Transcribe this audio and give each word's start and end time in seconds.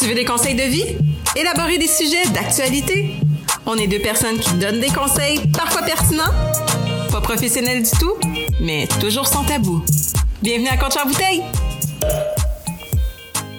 Tu 0.00 0.06
veux 0.08 0.14
des 0.14 0.24
conseils 0.24 0.54
de 0.54 0.62
vie? 0.62 0.96
Élaborer 1.36 1.78
des 1.78 1.86
sujets 1.86 2.26
d'actualité? 2.32 3.14
On 3.66 3.76
est 3.76 3.86
deux 3.86 3.98
personnes 4.00 4.38
qui 4.38 4.52
donnent 4.54 4.80
des 4.80 4.88
conseils, 4.88 5.40
parfois 5.52 5.82
pertinents, 5.82 6.32
pas 7.12 7.20
professionnels 7.20 7.82
du 7.82 7.90
tout, 7.98 8.14
mais 8.60 8.86
toujours 9.00 9.26
sans 9.26 9.44
tabou. 9.44 9.84
Bienvenue 10.42 10.68
à 10.68 10.76
Contre 10.76 11.06
Bouteille! 11.06 11.42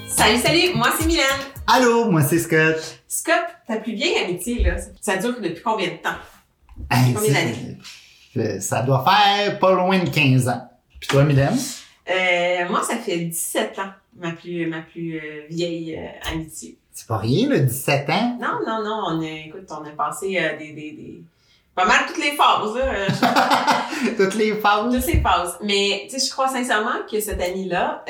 Salut, 0.07 0.39
salut, 0.41 0.73
moi 0.75 0.89
c'est 1.00 1.05
Mylène. 1.05 1.23
Allô, 1.68 2.09
moi 2.09 2.23
c'est 2.23 2.39
Scott. 2.39 3.00
Scott, 3.08 3.36
ta 3.68 3.78
plus 3.78 3.94
vieille 3.94 4.18
amitié, 4.23 4.64
là, 4.64 4.76
ça 5.00 5.18
dure 5.18 5.36
depuis 5.42 5.62
combien 5.64 5.88
de 5.88 5.98
temps? 5.98 6.18
Hey, 6.89 7.14
Combien 7.14 7.34
d'années? 7.34 7.78
euh, 8.38 8.60
Ça 8.60 8.82
doit 8.82 9.04
faire 9.05 9.60
pas 9.60 9.71
loin 9.73 10.00
de 10.00 10.10
15 10.10 10.48
ans. 10.50 10.62
Puis 11.00 11.08
toi, 11.10 11.23
Mylène? 11.23 11.58
Euh, 12.10 12.68
moi, 12.70 12.82
ça 12.84 12.98
fait 12.98 13.18
17 13.18 13.78
ans, 13.80 13.92
ma 14.16 14.32
plus, 14.32 14.68
ma 14.68 14.82
plus 14.82 15.18
euh, 15.18 15.46
vieille 15.50 15.96
euh, 15.96 16.32
amitié. 16.32 16.78
C'est 16.92 17.07
pas 17.07 17.18
rien, 17.18 17.50
le 17.50 17.60
17 17.61 18.10
ans. 18.10 18.37
Non, 18.39 18.60
non, 18.65 18.84
non, 18.84 19.04
on 19.07 19.21
a, 19.21 19.47
écoute, 19.47 19.68
on 19.70 19.86
a 19.86 19.92
passé 19.92 20.37
euh, 20.37 20.57
des, 20.57 20.74
des, 20.74 20.92
des, 20.92 21.24
pas 21.74 21.86
mal 21.86 22.06
toutes 22.07 22.18
les 22.18 22.34
phases, 22.34 22.75
là, 22.75 23.07
Toutes 24.18 24.36
les 24.36 24.56
phases. 24.56 24.93
toutes 24.93 25.14
les 25.14 25.21
phases. 25.21 25.57
Mais, 25.64 26.07
tu 26.10 26.20
sais, 26.20 26.25
je 26.25 26.32
crois 26.32 26.50
sincèrement 26.50 27.06
que 27.10 27.20
cette 27.20 27.42
amie-là 27.42 28.04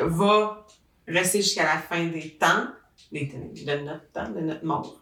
va 0.00 0.66
rester 1.06 1.40
jusqu'à 1.40 1.64
la 1.64 1.78
fin 1.78 2.04
des 2.06 2.30
temps, 2.30 2.66
des, 3.12 3.26
de 3.26 3.84
notre 3.84 4.10
temps, 4.12 4.28
de 4.28 4.40
notre 4.40 4.64
mort. 4.64 5.00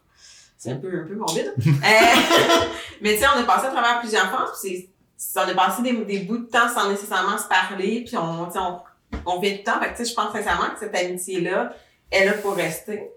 C'est 0.55 0.73
un 0.73 0.75
peu, 0.75 1.01
un 1.03 1.07
peu 1.07 1.15
morbide. 1.15 1.55
Mais 3.01 3.13
tu 3.15 3.19
sais, 3.19 3.25
on 3.35 3.39
a 3.39 3.43
passé 3.43 3.65
à 3.65 3.71
travers 3.71 3.99
plusieurs 3.99 4.29
phases, 4.29 4.61
puis 4.61 4.87
c'est, 5.17 5.39
on 5.39 5.49
a 5.49 5.55
passé 5.55 5.81
des, 5.81 5.93
des 6.05 6.19
bouts 6.19 6.37
de 6.37 6.45
temps 6.45 6.69
sans 6.69 6.91
nécessairement 6.91 7.39
se 7.39 7.47
parler, 7.47 8.03
puis 8.05 8.15
on, 8.17 8.45
tu 8.45 8.51
sais, 8.51 8.59
on, 8.59 8.79
on 9.25 9.39
vit 9.39 9.53
du 9.53 9.63
temps. 9.63 9.79
Fait 9.81 9.93
que, 9.93 10.07
je 10.07 10.13
pense 10.13 10.33
sincèrement 10.33 10.69
que 10.73 10.79
cette 10.79 10.95
amitié-là, 10.95 11.73
elle 12.09 12.29
a 12.29 12.33
pour 12.33 12.55
rester. 12.55 13.09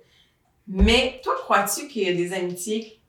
Mais 0.69 1.21
toi, 1.23 1.35
crois-tu 1.43 1.89
qu'il 1.89 2.05
y 2.05 2.09
a 2.09 2.15
des 2.15 2.33
amitiés 2.33 3.01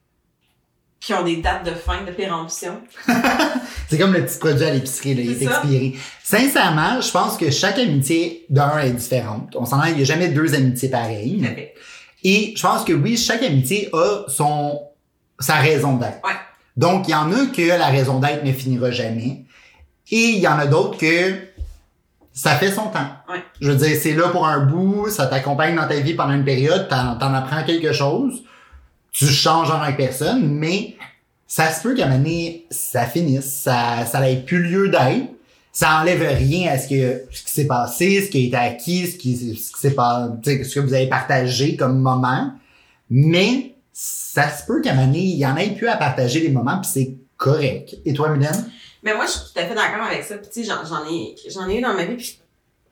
qui 1.00 1.14
ont 1.14 1.22
des 1.22 1.36
dates 1.36 1.64
de 1.64 1.70
fin, 1.70 2.02
de 2.02 2.10
péremption? 2.10 2.80
C'est 3.88 3.98
comme 3.98 4.12
le 4.12 4.24
petit 4.24 4.38
produit 4.38 4.64
à 4.64 4.74
l'épicerie, 4.74 5.14
là, 5.14 5.22
il 5.22 5.30
est 5.30 5.42
expiré. 5.42 5.94
Sincèrement, 6.22 7.00
je 7.00 7.10
pense 7.10 7.36
que 7.36 7.50
chaque 7.50 7.78
amitié 7.78 8.44
d'un 8.50 8.78
est 8.78 8.90
différente. 8.90 9.54
On 9.56 9.64
s'en 9.64 9.82
il 9.84 9.94
n'y 9.94 10.02
a 10.02 10.04
jamais 10.04 10.28
deux 10.28 10.54
amitiés 10.54 10.90
pareilles. 10.90 11.74
Et 12.24 12.54
je 12.56 12.62
pense 12.62 12.84
que 12.84 12.92
oui, 12.92 13.16
chaque 13.16 13.42
amitié 13.42 13.88
a 13.92 14.24
son 14.28 14.80
sa 15.38 15.56
raison 15.56 15.96
d'être. 15.96 16.24
Ouais. 16.24 16.32
Donc, 16.76 17.08
il 17.08 17.12
y 17.12 17.14
en 17.14 17.32
a 17.32 17.46
que 17.46 17.62
la 17.62 17.86
raison 17.86 18.20
d'être 18.20 18.44
ne 18.44 18.52
finira 18.52 18.90
jamais. 18.90 19.44
Et 20.10 20.30
il 20.30 20.38
y 20.38 20.48
en 20.48 20.58
a 20.58 20.66
d'autres 20.66 20.98
que 20.98 21.45
ça 22.36 22.54
fait 22.56 22.70
son 22.70 22.88
temps. 22.90 23.08
Ouais. 23.30 23.42
Je 23.60 23.70
veux 23.70 23.76
dire, 23.76 23.96
c'est 24.00 24.12
là 24.12 24.28
pour 24.28 24.46
un 24.46 24.66
bout, 24.66 25.08
ça 25.08 25.26
t'accompagne 25.26 25.74
dans 25.74 25.88
ta 25.88 25.98
vie 25.98 26.12
pendant 26.12 26.34
une 26.34 26.44
période, 26.44 26.86
t'en, 26.86 27.16
t'en 27.16 27.32
apprends 27.32 27.64
quelque 27.64 27.94
chose, 27.94 28.42
tu 29.10 29.26
changes 29.26 29.70
en 29.70 29.78
tant 29.78 29.90
que 29.90 29.96
personne, 29.96 30.46
mais 30.46 30.96
ça 31.46 31.72
se 31.72 31.82
peut 31.82 31.94
qu'à 31.94 32.04
un 32.04 32.08
moment 32.10 32.18
donné, 32.18 32.66
ça 32.70 33.06
finisse, 33.06 33.62
ça, 33.62 34.04
ça 34.04 34.20
n'ait 34.20 34.42
plus 34.42 34.62
lieu 34.62 34.90
d'être. 34.90 35.30
Ça 35.72 36.00
enlève 36.00 36.20
rien 36.20 36.72
à 36.72 36.78
ce 36.78 36.88
que 36.88 37.24
ce 37.30 37.42
qui 37.42 37.50
s'est 37.50 37.66
passé, 37.66 38.22
ce 38.22 38.30
qui 38.30 38.38
a 38.38 38.46
été 38.46 38.56
acquis, 38.56 39.06
ce 39.06 39.16
qui, 39.16 39.36
ce 39.36 39.72
qui 39.72 39.80
s'est 39.80 39.94
pas, 39.94 40.28
tu 40.42 40.50
sais, 40.50 40.64
ce 40.64 40.74
que 40.74 40.80
vous 40.80 40.94
avez 40.94 41.08
partagé 41.08 41.76
comme 41.76 42.00
moment. 42.00 42.52
Mais 43.10 43.74
ça 43.92 44.50
se 44.50 44.66
peut 44.66 44.82
qu'à 44.82 44.92
un 44.92 44.94
moment 44.94 45.06
donné, 45.06 45.20
il 45.20 45.38
y 45.38 45.46
en 45.46 45.56
ait 45.56 45.70
plus 45.70 45.88
à 45.88 45.96
partager 45.96 46.40
les 46.40 46.50
moments, 46.50 46.80
puis 46.80 46.90
c'est 46.92 47.14
correct. 47.36 47.96
Et 48.04 48.12
toi, 48.12 48.30
Mylène? 48.30 48.70
Mais 49.06 49.14
moi, 49.14 49.24
je 49.24 49.30
suis 49.30 49.40
tout 49.52 49.60
à 49.60 49.64
fait 49.64 49.74
d'accord 49.76 50.02
avec 50.02 50.24
ça. 50.24 50.36
Puis, 50.36 50.48
tu 50.52 50.64
sais, 50.64 50.68
j'en, 50.84 51.06
ai, 51.08 51.36
j'en 51.48 51.68
ai 51.68 51.78
eu 51.78 51.80
dans 51.80 51.94
ma 51.94 52.04
vie. 52.06 52.16
Puis, 52.16 52.40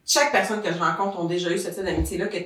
chaque 0.06 0.30
personne 0.30 0.62
que 0.62 0.72
je 0.72 0.78
rencontre 0.78 1.18
ont 1.18 1.24
déjà 1.24 1.50
eu 1.50 1.58
ce 1.58 1.70
type 1.70 1.82
d'amitié-là. 1.82 2.28
Que 2.28 2.36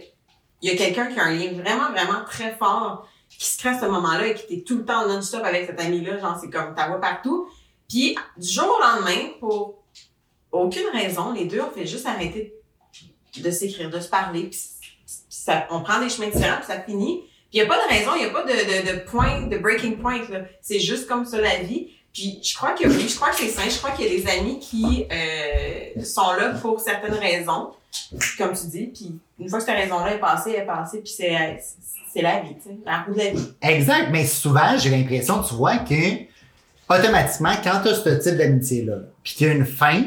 il 0.62 0.70
y 0.70 0.72
a 0.72 0.76
quelqu'un 0.76 1.08
qui 1.08 1.20
a 1.20 1.24
un 1.24 1.34
lien 1.34 1.52
vraiment, 1.52 1.90
vraiment 1.90 2.24
très 2.24 2.56
fort 2.56 3.06
qui 3.28 3.44
se 3.44 3.58
crée 3.58 3.68
à 3.68 3.78
ce 3.78 3.84
moment-là 3.84 4.28
et 4.28 4.34
qui 4.34 4.54
était 4.54 4.64
tout 4.64 4.78
le 4.78 4.86
temps 4.86 5.06
non-stop 5.06 5.44
avec 5.44 5.66
cet 5.66 5.78
ami-là. 5.78 6.18
Genre, 6.18 6.38
c'est 6.40 6.48
comme 6.48 6.74
ta 6.74 6.88
voix 6.88 6.98
partout. 6.98 7.46
Puis, 7.90 8.16
du 8.38 8.48
jour 8.48 8.74
au 8.74 8.80
lendemain, 8.80 9.32
pour 9.38 9.84
aucune 10.50 10.88
raison, 10.94 11.32
les 11.32 11.44
deux 11.44 11.60
ont 11.60 11.70
fait 11.70 11.84
juste 11.84 12.06
arrêter 12.06 12.54
de 13.36 13.50
s'écrire, 13.50 13.90
de 13.90 14.00
se 14.00 14.08
parler. 14.08 14.44
Puis, 14.44 14.60
ça, 15.28 15.66
on 15.70 15.82
prend 15.82 16.00
des 16.00 16.08
chemins 16.08 16.30
différents, 16.30 16.56
puis 16.56 16.68
ça 16.68 16.80
finit. 16.80 17.20
Puis, 17.50 17.58
il 17.58 17.60
n'y 17.60 17.66
a 17.66 17.66
pas 17.66 17.84
de 17.84 17.88
raison, 17.90 18.12
il 18.14 18.20
n'y 18.20 18.30
a 18.30 18.30
pas 18.30 18.44
de, 18.44 18.48
de, 18.48 18.94
de 18.94 19.04
point, 19.04 19.42
de 19.42 19.58
breaking 19.58 19.98
point. 19.98 20.22
C'est 20.62 20.80
juste 20.80 21.06
comme 21.06 21.26
ça 21.26 21.38
la 21.38 21.58
vie. 21.58 21.90
Puis 22.12 22.40
je 22.42 22.56
crois 22.56 22.72
que 22.72 22.86
oui, 22.88 23.08
je 23.08 23.16
crois 23.16 23.30
que 23.30 23.36
c'est 23.36 23.48
sain. 23.48 23.68
Je 23.68 23.78
crois 23.78 23.90
qu'il 23.92 24.06
y 24.06 24.08
a 24.08 24.20
des 24.20 24.38
amis 24.38 24.58
qui 24.58 25.06
euh, 25.10 26.02
sont 26.02 26.32
là 26.32 26.50
pour 26.60 26.80
certaines 26.80 27.14
raisons, 27.14 27.70
comme 28.36 28.52
tu 28.52 28.66
dis. 28.66 28.86
Puis 28.86 29.18
une 29.38 29.48
fois 29.48 29.58
que 29.58 29.64
cette 29.64 29.76
raison-là 29.76 30.14
est 30.14 30.18
passée, 30.18 30.52
elle 30.54 30.62
est 30.62 30.66
passée. 30.66 31.00
Puis 31.00 31.12
c'est 31.16 31.60
c'est 32.12 32.22
la 32.22 32.40
vie, 32.40 32.54
tu 32.54 32.70
sais, 32.70 32.78
la 32.86 33.02
roue 33.02 33.12
de 33.12 33.18
la 33.18 33.30
vie. 33.30 33.52
Exact, 33.60 34.08
mais 34.10 34.24
souvent, 34.24 34.78
j'ai 34.78 34.90
l'impression, 34.90 35.42
tu 35.42 35.54
vois, 35.54 35.76
que 35.78 35.94
automatiquement, 36.88 37.52
quand 37.62 37.80
tu 37.82 37.88
as 37.88 37.94
ce 37.94 38.08
type 38.08 38.36
d'amitié-là, 38.36 38.96
puis 39.22 39.34
qu'il 39.34 39.46
y 39.46 39.50
a 39.50 39.52
une 39.52 39.66
fin, 39.66 40.04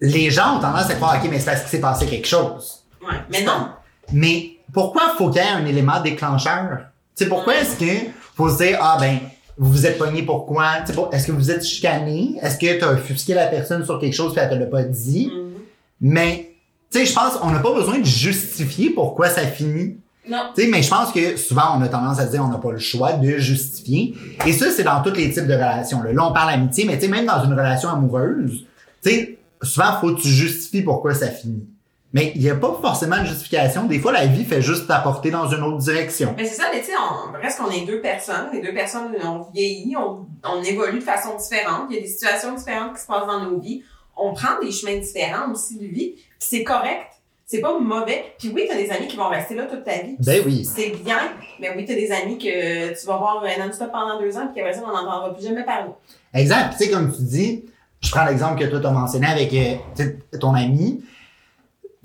les 0.00 0.30
gens 0.30 0.58
ont 0.58 0.60
tendance 0.60 0.90
à 0.90 0.94
croire, 0.94 1.16
OK, 1.16 1.28
mais 1.30 1.38
c'est 1.38 1.46
parce 1.46 1.60
qu'il 1.62 1.70
s'est 1.70 1.80
passé 1.80 2.06
quelque 2.06 2.28
chose. 2.28 2.84
Ouais. 3.02 3.16
Mais 3.30 3.42
non. 3.42 3.70
Mais 4.12 4.58
pourquoi 4.72 5.14
faut 5.16 5.30
qu'il 5.30 5.42
y 5.42 5.44
ait 5.44 5.48
un 5.48 5.64
élément 5.64 6.00
déclencheur? 6.00 6.78
Tu 7.16 7.24
sais, 7.24 7.28
pourquoi 7.28 7.56
est-ce 7.56 7.76
que 7.76 8.10
faut 8.36 8.50
se 8.50 8.62
dire, 8.62 8.78
ah 8.80 8.98
ben, 9.00 9.18
vous 9.56 9.70
vous 9.70 9.86
êtes 9.86 9.98
pogné 9.98 10.22
pourquoi? 10.22 10.78
Est-ce 11.12 11.26
que 11.26 11.32
vous 11.32 11.50
êtes 11.50 11.64
chicané? 11.64 12.36
Est-ce 12.42 12.58
que 12.58 12.78
tu 12.78 12.84
as 12.84 12.92
offusqué 12.92 13.34
la 13.34 13.46
personne 13.46 13.84
sur 13.84 13.98
quelque 13.98 14.14
chose 14.14 14.32
puis 14.32 14.42
elle 14.42 14.50
te 14.50 14.54
l'a 14.54 14.66
pas 14.66 14.82
dit? 14.82 15.30
Mhm. 15.32 15.52
Mais, 16.00 16.54
tu 16.90 16.98
sais, 16.98 17.06
je 17.06 17.14
pense 17.14 17.38
on 17.42 17.50
n'a 17.50 17.60
pas 17.60 17.72
besoin 17.72 17.98
de 17.98 18.04
justifier 18.04 18.90
pourquoi 18.90 19.28
ça 19.28 19.42
finit. 19.42 19.96
Non. 20.28 20.38
Tu 20.54 20.62
sais, 20.62 20.68
mais 20.68 20.82
je 20.82 20.88
pense 20.88 21.12
que 21.12 21.36
souvent, 21.36 21.76
on 21.76 21.82
a 21.82 21.88
tendance 21.88 22.18
à 22.18 22.26
dire 22.26 22.42
on 22.42 22.48
n'a 22.48 22.58
pas 22.58 22.72
le 22.72 22.78
choix 22.78 23.12
de 23.12 23.36
justifier. 23.36 24.14
Et 24.46 24.52
ça, 24.52 24.70
c'est 24.70 24.84
dans 24.84 25.02
tous 25.02 25.12
les 25.12 25.30
types 25.30 25.46
de 25.46 25.52
relations. 25.52 26.02
Là, 26.02 26.12
Là, 26.12 26.26
on 26.26 26.32
parle 26.32 26.50
amitié, 26.50 26.84
mais 26.86 26.94
tu 26.94 27.02
sais, 27.02 27.08
même 27.08 27.26
dans 27.26 27.44
une 27.44 27.52
relation 27.52 27.90
amoureuse, 27.90 28.64
tu 29.02 29.10
sais, 29.10 29.38
souvent, 29.62 30.00
faut 30.00 30.14
que 30.14 30.20
tu 30.22 30.28
justifies 30.28 30.82
pourquoi 30.82 31.14
ça 31.14 31.28
finit. 31.28 31.66
Mais 32.14 32.30
il 32.36 32.42
n'y 32.42 32.48
a 32.48 32.54
pas 32.54 32.78
forcément 32.80 33.20
de 33.20 33.26
justification. 33.26 33.84
Des 33.86 33.98
fois, 33.98 34.12
la 34.12 34.26
vie 34.26 34.44
fait 34.44 34.62
juste 34.62 34.86
t'apporter 34.86 35.32
dans 35.32 35.48
une 35.48 35.62
autre 35.64 35.78
direction. 35.78 36.32
Mais 36.38 36.46
c'est 36.46 36.54
ça, 36.54 36.68
mais 36.72 36.78
tu 36.78 36.86
sais, 36.86 36.92
on 36.96 37.32
reste 37.42 37.58
qu'on 37.58 37.70
est 37.70 37.84
deux 37.84 38.00
personnes. 38.00 38.50
Les 38.52 38.62
deux 38.62 38.72
personnes 38.72 39.12
ont 39.24 39.44
vieilli, 39.52 39.96
on, 39.96 40.24
on 40.44 40.62
évolue 40.62 41.00
de 41.00 41.04
façon 41.04 41.36
différente. 41.36 41.88
Il 41.90 41.96
y 41.96 41.98
a 41.98 42.02
des 42.02 42.06
situations 42.06 42.54
différentes 42.54 42.94
qui 42.94 43.02
se 43.02 43.06
passent 43.08 43.26
dans 43.26 43.40
nos 43.40 43.58
vies. 43.58 43.82
On 44.16 44.32
prend 44.32 44.60
des 44.62 44.70
chemins 44.70 44.96
différents 44.96 45.50
aussi 45.50 45.76
de 45.76 45.86
vie. 45.86 46.12
Puis 46.12 46.24
c'est 46.38 46.62
correct. 46.62 47.08
C'est 47.46 47.60
pas 47.60 47.76
mauvais. 47.78 48.24
Puis 48.38 48.52
oui, 48.54 48.66
t'as 48.68 48.76
des 48.76 48.90
amis 48.90 49.08
qui 49.08 49.16
vont 49.16 49.28
rester 49.28 49.56
là 49.56 49.64
toute 49.64 49.82
ta 49.82 49.98
vie. 49.98 50.16
Ben 50.20 50.40
oui. 50.46 50.64
C'est 50.64 50.90
bien, 50.90 51.18
mais 51.60 51.74
oui, 51.76 51.84
t'as 51.84 51.94
des 51.94 52.12
amis 52.12 52.38
que 52.38 52.98
tu 52.98 53.06
vas 53.06 53.16
voir 53.16 53.42
euh, 53.44 53.48
non-stop 53.64 53.90
pendant 53.92 54.20
deux 54.20 54.36
ans, 54.38 54.46
puis 54.46 54.62
qu'après 54.62 54.72
ça, 54.72 54.82
on 54.84 54.92
n'en 54.92 55.00
entendra 55.00 55.34
plus 55.34 55.44
jamais 55.44 55.64
parler. 55.64 55.90
Exact. 56.32 56.70
Tu 56.78 56.84
sais, 56.84 56.90
comme 56.90 57.12
tu 57.12 57.22
dis, 57.22 57.64
je 58.00 58.10
prends 58.10 58.24
l'exemple 58.24 58.60
que 58.60 58.66
toi 58.66 58.80
t'as 58.80 58.90
mentionné 58.90 59.26
avec 59.26 59.52
euh, 59.52 60.38
ton 60.38 60.54
ami. 60.54 61.04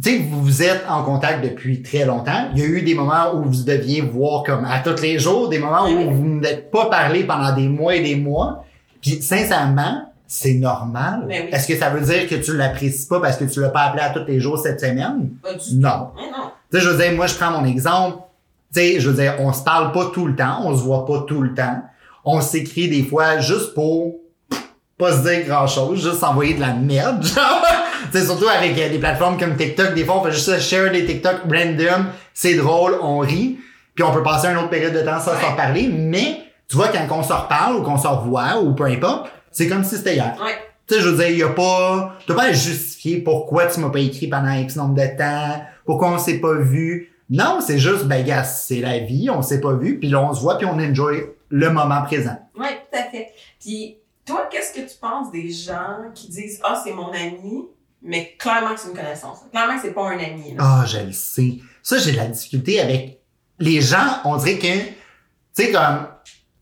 Tu 0.01 0.11
sais, 0.11 0.17
vous 0.19 0.41
vous 0.41 0.63
êtes 0.63 0.85
en 0.87 1.03
contact 1.03 1.43
depuis 1.43 1.81
très 1.81 2.05
longtemps. 2.05 2.49
Il 2.53 2.59
y 2.59 2.63
a 2.63 2.65
eu 2.65 2.81
des 2.83 2.93
moments 2.95 3.33
où 3.33 3.43
vous 3.43 3.63
deviez 3.63 3.99
voir 3.99 4.43
comme 4.43 4.63
à 4.63 4.79
tous 4.79 5.01
les 5.01 5.19
jours, 5.19 5.49
des 5.49 5.59
moments 5.59 5.89
où 5.89 6.11
vous 6.11 6.39
n'êtes 6.39 6.71
pas 6.71 6.85
parlé 6.85 7.25
pendant 7.25 7.53
des 7.53 7.67
mois 7.67 7.95
et 7.95 8.01
des 8.01 8.15
mois. 8.15 8.63
Puis 9.01 9.21
sincèrement, 9.21 10.09
c'est 10.25 10.53
normal. 10.53 11.25
Ben 11.27 11.43
oui. 11.45 11.49
Est-ce 11.51 11.67
que 11.67 11.75
ça 11.75 11.89
veut 11.89 12.01
dire 12.01 12.29
que 12.29 12.35
tu 12.35 12.55
l'apprécies 12.55 13.07
pas 13.07 13.19
parce 13.19 13.35
que 13.35 13.43
tu 13.43 13.59
l'as 13.59 13.69
pas 13.69 13.81
appelé 13.81 14.03
à 14.03 14.11
tous 14.11 14.25
les 14.25 14.39
jours 14.39 14.57
cette 14.57 14.79
semaine? 14.79 15.31
Pas 15.43 15.55
du 15.55 15.75
Non. 15.75 16.11
Mais 16.15 16.31
non. 16.31 16.51
Tu 16.71 16.77
sais, 16.77 16.83
je 16.83 16.89
veux 16.89 16.97
dire, 16.97 17.11
moi, 17.13 17.27
je 17.27 17.35
prends 17.35 17.51
mon 17.51 17.65
exemple. 17.65 18.19
Tu 18.73 18.79
sais, 18.79 18.99
je 19.01 19.09
veux 19.09 19.21
dire, 19.21 19.35
on 19.39 19.51
se 19.51 19.63
parle 19.63 19.91
pas 19.91 20.11
tout 20.13 20.27
le 20.27 20.35
temps, 20.35 20.61
on 20.63 20.77
se 20.77 20.83
voit 20.83 21.05
pas 21.05 21.25
tout 21.27 21.41
le 21.41 21.53
temps. 21.53 21.81
On 22.23 22.39
s'écrit 22.39 22.87
des 22.87 23.03
fois 23.03 23.39
juste 23.39 23.73
pour 23.73 24.15
pas 24.97 25.13
se 25.13 25.27
dire 25.27 25.45
grand 25.45 25.67
chose, 25.67 26.01
juste 26.01 26.19
s'envoyer 26.19 26.53
de 26.53 26.61
la 26.61 26.73
merde, 26.73 27.23
genre. 27.35 27.63
Sais, 28.11 28.25
surtout 28.25 28.47
avec 28.47 28.77
euh, 28.77 28.89
des 28.89 28.97
plateformes 28.97 29.37
comme 29.37 29.55
TikTok, 29.55 29.93
des 29.93 30.03
fois, 30.03 30.17
on 30.19 30.23
fait 30.23 30.31
juste 30.31 30.59
share 30.59 30.91
des 30.91 31.05
TikTok 31.05 31.41
random, 31.49 32.07
c'est 32.33 32.55
drôle, 32.55 32.97
on 33.01 33.19
rit, 33.19 33.59
puis 33.93 34.03
on 34.03 34.11
peut 34.11 34.23
passer 34.23 34.47
une 34.47 34.57
autre 34.57 34.69
période 34.69 34.93
de 34.93 35.01
temps 35.01 35.19
sans 35.19 35.39
s'en 35.39 35.55
parler, 35.55 35.87
mais 35.87 36.41
tu 36.67 36.75
vois, 36.75 36.87
quand 36.87 37.07
on 37.11 37.23
se 37.23 37.33
reparle 37.33 37.75
ou 37.75 37.81
qu'on 37.81 37.97
se 37.97 38.07
revoit 38.07 38.59
ou 38.61 38.73
peu 38.73 38.85
importe, 38.85 39.29
c'est 39.51 39.67
comme 39.67 39.83
si 39.83 39.97
c'était 39.97 40.15
hier. 40.15 40.35
Ouais. 40.41 40.53
Tu 40.87 40.95
sais, 40.95 41.01
je 41.01 41.09
veux 41.09 41.17
dire, 41.17 41.29
il 41.29 41.37
y 41.37 41.43
a 41.43 41.49
pas, 41.49 42.15
tu 42.25 42.33
pas 42.33 42.45
à 42.45 42.51
justifier 42.51 43.19
pourquoi 43.19 43.67
tu 43.67 43.79
m'as 43.79 43.89
pas 43.89 43.99
écrit 43.99 44.27
pendant 44.27 44.51
X 44.51 44.75
nombre 44.75 44.95
de 44.95 45.17
temps, 45.17 45.63
pourquoi 45.85 46.11
on 46.11 46.17
s'est 46.17 46.39
pas 46.39 46.53
vu. 46.53 47.13
Non, 47.29 47.59
c'est 47.61 47.77
juste, 47.77 48.05
ben, 48.05 48.25
gars, 48.25 48.43
c'est 48.43 48.81
la 48.81 48.99
vie, 48.99 49.29
on 49.29 49.43
s'est 49.43 49.61
pas 49.61 49.73
vu, 49.73 49.99
puis 49.99 50.09
là, 50.09 50.21
on 50.21 50.33
se 50.33 50.41
voit, 50.41 50.57
puis 50.57 50.65
on 50.65 50.79
enjoy 50.79 51.25
le 51.49 51.69
moment 51.69 52.01
présent. 52.03 52.37
Oui, 52.57 52.67
tout 52.91 52.97
à 52.97 53.03
fait. 53.03 53.27
Puis, 53.59 53.97
toi, 54.25 54.47
qu'est-ce 54.49 54.73
que 54.73 54.87
tu 54.87 54.97
penses 54.99 55.31
des 55.31 55.49
gens 55.49 55.97
qui 56.15 56.29
disent 56.29 56.59
Ah, 56.63 56.79
c'est 56.83 56.93
mon 56.93 57.11
ami, 57.11 57.67
mais 58.01 58.35
clairement 58.39 58.73
que 58.73 58.79
c'est 58.79 58.89
une 58.89 58.95
connaissance. 58.95 59.39
Clairement 59.51 59.75
que 59.75 59.81
c'est 59.81 59.93
pas 59.93 60.09
un 60.09 60.17
ami. 60.17 60.55
Ah, 60.57 60.85
je 60.87 60.99
le 60.99 61.11
sais. 61.11 61.55
Ça, 61.83 61.97
j'ai 61.97 62.11
de 62.11 62.17
la 62.17 62.27
difficulté 62.27 62.79
avec 62.79 63.19
les 63.59 63.81
gens. 63.81 64.19
On 64.25 64.37
dirait 64.37 64.57
que, 64.57 64.67
tu 64.67 64.93
sais, 65.53 65.71
comme, 65.71 66.07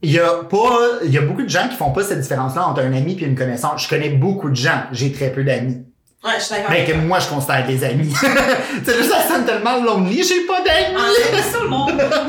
il 0.02 0.12
y 0.12 0.20
a 0.20 0.44
pas, 0.44 0.80
il 1.04 1.12
y 1.12 1.18
a 1.18 1.22
beaucoup 1.22 1.44
de 1.44 1.50
gens 1.50 1.68
qui 1.70 1.76
font 1.76 1.92
pas 1.92 2.04
cette 2.04 2.22
différence-là 2.22 2.68
entre 2.68 2.82
un 2.82 2.94
ami 2.94 3.18
et 3.20 3.26
une 3.26 3.36
connaissance. 3.36 3.84
Je 3.84 3.90
connais 3.90 4.10
beaucoup 4.10 4.50
de 4.50 4.56
gens. 4.56 4.84
J'ai 4.92 5.12
très 5.12 5.32
peu 5.32 5.44
d'amis. 5.44 5.84
Ouais, 6.24 6.32
je 6.38 6.44
suis 6.44 6.56
d'accord. 6.56 6.72
Ben, 6.72 6.86
que 6.86 6.94
moi, 6.94 7.20
je 7.20 7.28
considère 7.28 7.66
des 7.66 7.84
amis. 7.84 8.14
tu 8.20 8.92
sais, 8.92 9.04
ça 9.04 9.28
sonne 9.28 9.46
tellement 9.46 9.82
lonely, 9.82 10.24
j'ai 10.24 10.46
pas 10.46 10.62
d'amis. 10.62 10.98
Ah. 10.98 12.28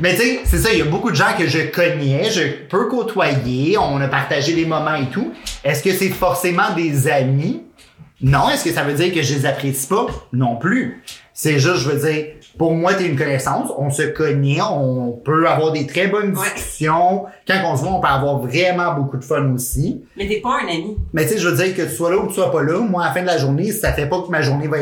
Mais 0.00 0.16
tu 0.16 0.22
sais, 0.22 0.40
c'est 0.44 0.58
ça, 0.58 0.72
il 0.72 0.80
y 0.80 0.82
a 0.82 0.86
beaucoup 0.86 1.10
de 1.10 1.16
gens 1.16 1.32
que 1.38 1.46
je 1.46 1.60
connais, 1.60 2.28
je 2.30 2.42
peux 2.68 2.88
côtoyer, 2.88 3.78
on 3.78 4.00
a 4.00 4.08
partagé 4.08 4.52
des 4.52 4.66
moments 4.66 4.96
et 4.96 5.06
tout. 5.06 5.32
Est-ce 5.62 5.82
que 5.82 5.92
c'est 5.92 6.08
forcément 6.08 6.74
des 6.74 7.06
amis? 7.06 7.62
Non. 8.22 8.48
Est-ce 8.50 8.64
que 8.64 8.70
ça 8.72 8.82
veut 8.84 8.94
dire 8.94 9.12
que 9.12 9.22
je 9.22 9.34
les 9.34 9.46
apprécie 9.46 9.86
pas? 9.86 10.06
Non 10.32 10.56
plus. 10.56 11.02
C'est 11.34 11.58
juste, 11.58 11.76
je 11.78 11.90
veux 11.90 12.10
dire, 12.12 12.26
pour 12.58 12.72
moi, 12.74 12.92
t'es 12.94 13.06
une 13.06 13.16
connaissance, 13.16 13.70
on 13.78 13.90
se 13.90 14.02
connaît, 14.02 14.60
on 14.60 15.12
peut 15.24 15.48
avoir 15.48 15.72
des 15.72 15.86
très 15.86 16.06
bonnes 16.08 16.36
Ouais. 16.36 16.44
discussions. 16.54 17.24
Quand 17.48 17.62
on 17.64 17.76
se 17.76 17.82
voit, 17.82 17.92
on 17.92 18.00
peut 18.00 18.06
avoir 18.08 18.38
vraiment 18.38 18.92
beaucoup 18.94 19.16
de 19.16 19.24
fun 19.24 19.50
aussi. 19.54 20.02
Mais 20.16 20.28
t'es 20.28 20.40
pas 20.40 20.58
un 20.62 20.68
ami. 20.68 20.98
Mais 21.14 21.22
tu 21.24 21.30
sais, 21.30 21.38
je 21.38 21.48
veux 21.48 21.56
dire 21.64 21.74
que 21.74 21.82
tu 21.82 21.90
sois 21.96 22.10
là 22.10 22.18
ou 22.18 22.24
que 22.24 22.28
tu 22.28 22.34
sois 22.34 22.52
pas 22.52 22.62
là, 22.62 22.78
moi, 22.80 23.04
à 23.04 23.08
la 23.08 23.14
fin 23.14 23.22
de 23.22 23.26
la 23.26 23.38
journée, 23.38 23.72
ça 23.72 23.92
fait 23.94 24.06
pas 24.06 24.20
que 24.20 24.28
ma 24.30 24.42
journée 24.42 24.68
va, 24.68 24.76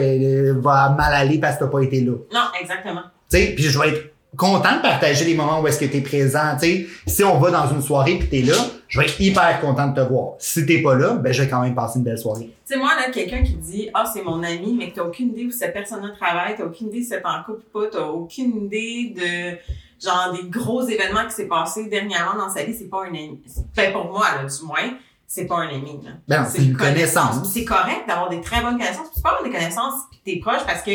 va 0.61 0.95
mal 0.97 1.15
aller 1.15 1.39
parce 1.39 1.55
que 1.57 1.61
t'as 1.65 1.71
pas 1.71 1.81
été 1.81 2.01
là. 2.01 2.13
Non, 2.35 2.41
exactement. 2.61 3.03
Tu 3.31 3.39
sais, 3.39 3.47
puis 3.55 3.65
je 3.65 3.79
vais 3.79 3.89
être 3.91 4.11
content 4.37 4.77
de 4.77 4.83
partager 4.83 5.25
les 5.25 5.35
moments 5.35 5.61
où 5.61 5.69
est-ce 5.69 5.79
que 5.79 5.85
t'es 5.87 6.01
présent. 6.01 6.57
Tu 6.61 6.67
sais, 6.67 6.87
si 7.07 7.25
on 7.25 7.39
va 7.39 7.51
dans 7.53 7.71
une 7.73 7.81
soirée 7.83 8.17
puis 8.19 8.29
t'es 8.29 8.43
là, 8.51 8.57
je 8.91 8.99
vais 8.99 9.07
être 9.07 9.21
hyper 9.21 9.61
content 9.61 9.87
de 9.87 9.95
te 9.95 10.07
voir. 10.07 10.35
Si 10.39 10.67
t'es 10.67 10.83
pas 10.83 10.97
là, 10.97 11.15
ben 11.15 11.33
je 11.33 11.43
vais 11.43 11.49
quand 11.49 11.61
même 11.63 11.77
passer 11.77 12.01
une 12.01 12.05
belle 12.05 12.19
soirée. 12.19 12.51
Tu 12.67 12.75
sais, 12.75 12.77
moi, 12.77 12.91
là, 12.97 13.11
quelqu'un 13.13 13.43
qui 13.43 13.55
dit, 13.55 13.89
ah, 13.95 14.05
c'est 14.13 14.23
mon 14.23 14.43
ami, 14.43 14.75
mais 14.77 14.91
que 14.91 14.97
t'as 14.97 15.05
aucune 15.05 15.29
idée 15.29 15.47
où 15.47 15.53
cette 15.53 15.73
personne-là 15.73 16.11
travaille, 16.21 16.57
t'as 16.57 16.65
aucune 16.65 16.89
idée 16.89 17.03
si 17.03 17.09
c'est 17.09 17.25
en 17.25 17.43
couple 17.45 17.63
ou 17.73 17.81
pas, 17.81 17.87
t'as 17.87 18.05
aucune 18.05 18.65
idée 18.65 19.15
de, 19.17 20.05
genre, 20.05 20.33
des 20.33 20.49
gros 20.49 20.83
événements 20.83 21.25
qui 21.25 21.35
s'est 21.35 21.47
passé 21.47 21.87
dernièrement 21.87 22.37
dans 22.37 22.53
sa 22.53 22.65
vie, 22.65 22.75
c'est 22.75 22.91
pas 22.91 23.05
un 23.05 23.11
ami. 23.11 23.41
Fait 23.75 23.93
pour 23.93 24.07
moi, 24.07 24.27
là, 24.35 24.45
du 24.45 24.67
moins, 24.67 24.99
c'est 25.25 25.47
pas 25.47 25.59
un 25.59 25.69
ami, 25.69 26.01
là. 26.05 26.11
Ben 26.27 26.45
c'est 26.45 26.65
une 26.65 26.77
connaissance. 26.77 27.53
C'est 27.53 27.65
correct 27.65 28.09
d'avoir 28.09 28.29
des 28.29 28.41
très 28.41 28.61
bonnes 28.61 28.77
connaissances. 28.77 29.09
Puis 29.11 29.17
tu 29.17 29.23
peux 29.23 29.29
avoir 29.29 29.45
des 29.45 29.51
connaissances 29.51 29.95
puis 30.11 30.21
t'es 30.25 30.41
proche 30.41 30.67
parce 30.67 30.83
que, 30.83 30.91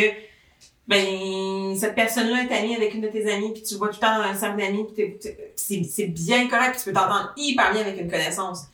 ben, 0.88 1.76
cette 1.76 1.96
personne-là 1.96 2.44
est 2.44 2.54
amie 2.56 2.76
avec 2.76 2.94
une 2.94 3.02
de 3.02 3.08
tes 3.08 3.32
amies 3.32 3.52
puis 3.54 3.64
tu 3.64 3.74
le 3.74 3.80
vois 3.80 3.90
tout 3.90 3.96
le 3.96 4.02
temps 4.02 4.18
dans 4.18 4.24
un 4.24 4.36
cercle 4.36 4.58
d'amis 4.58 4.86
puis 4.94 5.18
c'est, 5.56 6.08
bien 6.08 6.48
correct 6.48 6.74
puis 6.74 6.84
tu 6.84 6.90
peux 6.90 6.94
t'entendre 6.94 7.34
hyper 7.38 7.72
bien 7.74 7.82
avec 7.82 8.00
une 8.00 8.10
connaissance. 8.10 8.66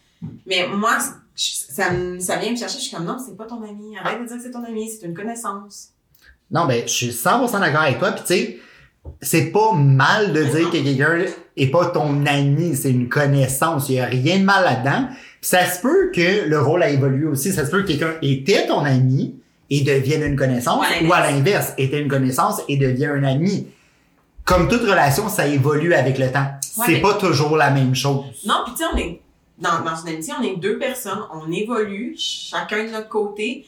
Mais 0.45 0.67
moi, 0.67 0.99
ça, 1.35 1.85
ça 2.19 2.35
vient 2.37 2.51
me 2.51 2.57
chercher, 2.57 2.77
je 2.77 2.83
suis 2.83 2.95
comme 2.95 3.05
non, 3.05 3.17
c'est 3.17 3.35
pas 3.35 3.45
ton 3.45 3.63
ami. 3.63 3.97
Arrête 3.97 4.21
de 4.21 4.27
dire 4.27 4.37
que 4.37 4.43
c'est 4.43 4.51
ton 4.51 4.63
ami, 4.63 4.89
c'est 4.89 5.05
une 5.07 5.15
connaissance. 5.15 5.89
Non, 6.51 6.65
ben, 6.65 6.83
je 6.85 6.91
suis 6.91 7.09
100% 7.09 7.59
d'accord 7.59 7.81
avec 7.81 7.97
toi. 7.97 8.11
Puis 8.11 8.23
tu 8.23 8.33
sais, 8.33 8.59
c'est 9.21 9.51
pas 9.51 9.73
mal 9.73 10.33
de 10.33 10.43
dire 10.43 10.69
que 10.69 10.77
quelqu'un 10.77 11.25
est 11.57 11.67
pas 11.67 11.87
ton 11.87 12.25
ami, 12.25 12.75
c'est 12.75 12.91
une 12.91 13.09
connaissance. 13.09 13.89
Il 13.89 13.95
y 13.95 13.99
a 13.99 14.05
rien 14.05 14.39
de 14.39 14.43
mal 14.43 14.63
là-dedans. 14.63 15.07
Ça 15.41 15.65
se 15.65 15.81
peut 15.81 16.11
que 16.13 16.47
le 16.47 16.61
rôle 16.61 16.83
a 16.83 16.89
évolué 16.89 17.25
aussi. 17.25 17.51
Ça 17.51 17.65
se 17.65 17.71
peut 17.71 17.81
que 17.81 17.87
quelqu'un 17.87 18.15
était 18.21 18.67
ton 18.67 18.79
ami 18.79 19.35
et 19.71 19.81
devienne 19.81 20.21
une 20.23 20.35
connaissance, 20.35 20.85
Ou 21.03 21.13
à 21.13 21.21
l'inverse. 21.31 21.73
était 21.79 22.00
une 22.00 22.09
connaissance 22.09 22.62
et 22.68 22.77
devient 22.77 23.06
un 23.07 23.23
ami. 23.23 23.68
Comme 24.45 24.68
toute 24.68 24.81
relation, 24.81 25.29
ça 25.29 25.47
évolue 25.47 25.94
avec 25.94 26.18
le 26.19 26.29
temps. 26.31 26.45
Ouais, 26.77 26.85
c'est 26.85 26.91
mais- 26.94 27.01
pas 27.01 27.13
toujours 27.15 27.56
la 27.57 27.69
même 27.71 27.95
chose. 27.95 28.25
Non, 28.45 28.62
puis 28.65 28.73
tu 28.75 28.83
sais, 28.83 28.89
on 28.94 28.97
est 28.97 29.21
dans, 29.57 29.79
dans 29.83 29.95
une 29.95 30.09
amitié, 30.09 30.33
on 30.39 30.44
est 30.44 30.57
deux 30.57 30.77
personnes, 30.77 31.21
on 31.33 31.51
évolue, 31.51 32.15
chacun 32.18 32.83
de 32.85 32.89
notre 32.91 33.09
côté. 33.09 33.65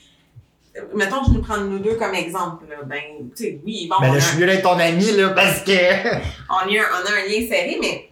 Mettons, 0.96 1.24
je 1.28 1.32
nous 1.34 1.42
prends 1.42 1.58
nous 1.58 1.78
deux 1.80 1.94
comme 1.96 2.16
exemple. 2.16 2.66
Là. 2.70 2.78
Ben, 2.86 3.00
tu 3.36 3.44
sais, 3.44 3.60
oui, 3.64 3.88
bon, 3.88 3.96
Ben 4.02 4.08
là, 4.08 4.14
a 4.16 4.20
je 4.20 4.26
suis 4.26 4.40
mieux 4.40 4.48
d'être 4.48 4.64
ton 4.64 4.80
ami, 4.80 5.12
là, 5.12 5.30
parce 5.30 5.62
que... 5.62 5.72
on, 6.50 6.56
a, 6.56 6.66
on 6.66 7.06
a 7.06 7.12
un 7.12 7.30
lien 7.30 7.48
serré, 7.48 7.78
mais 7.80 8.10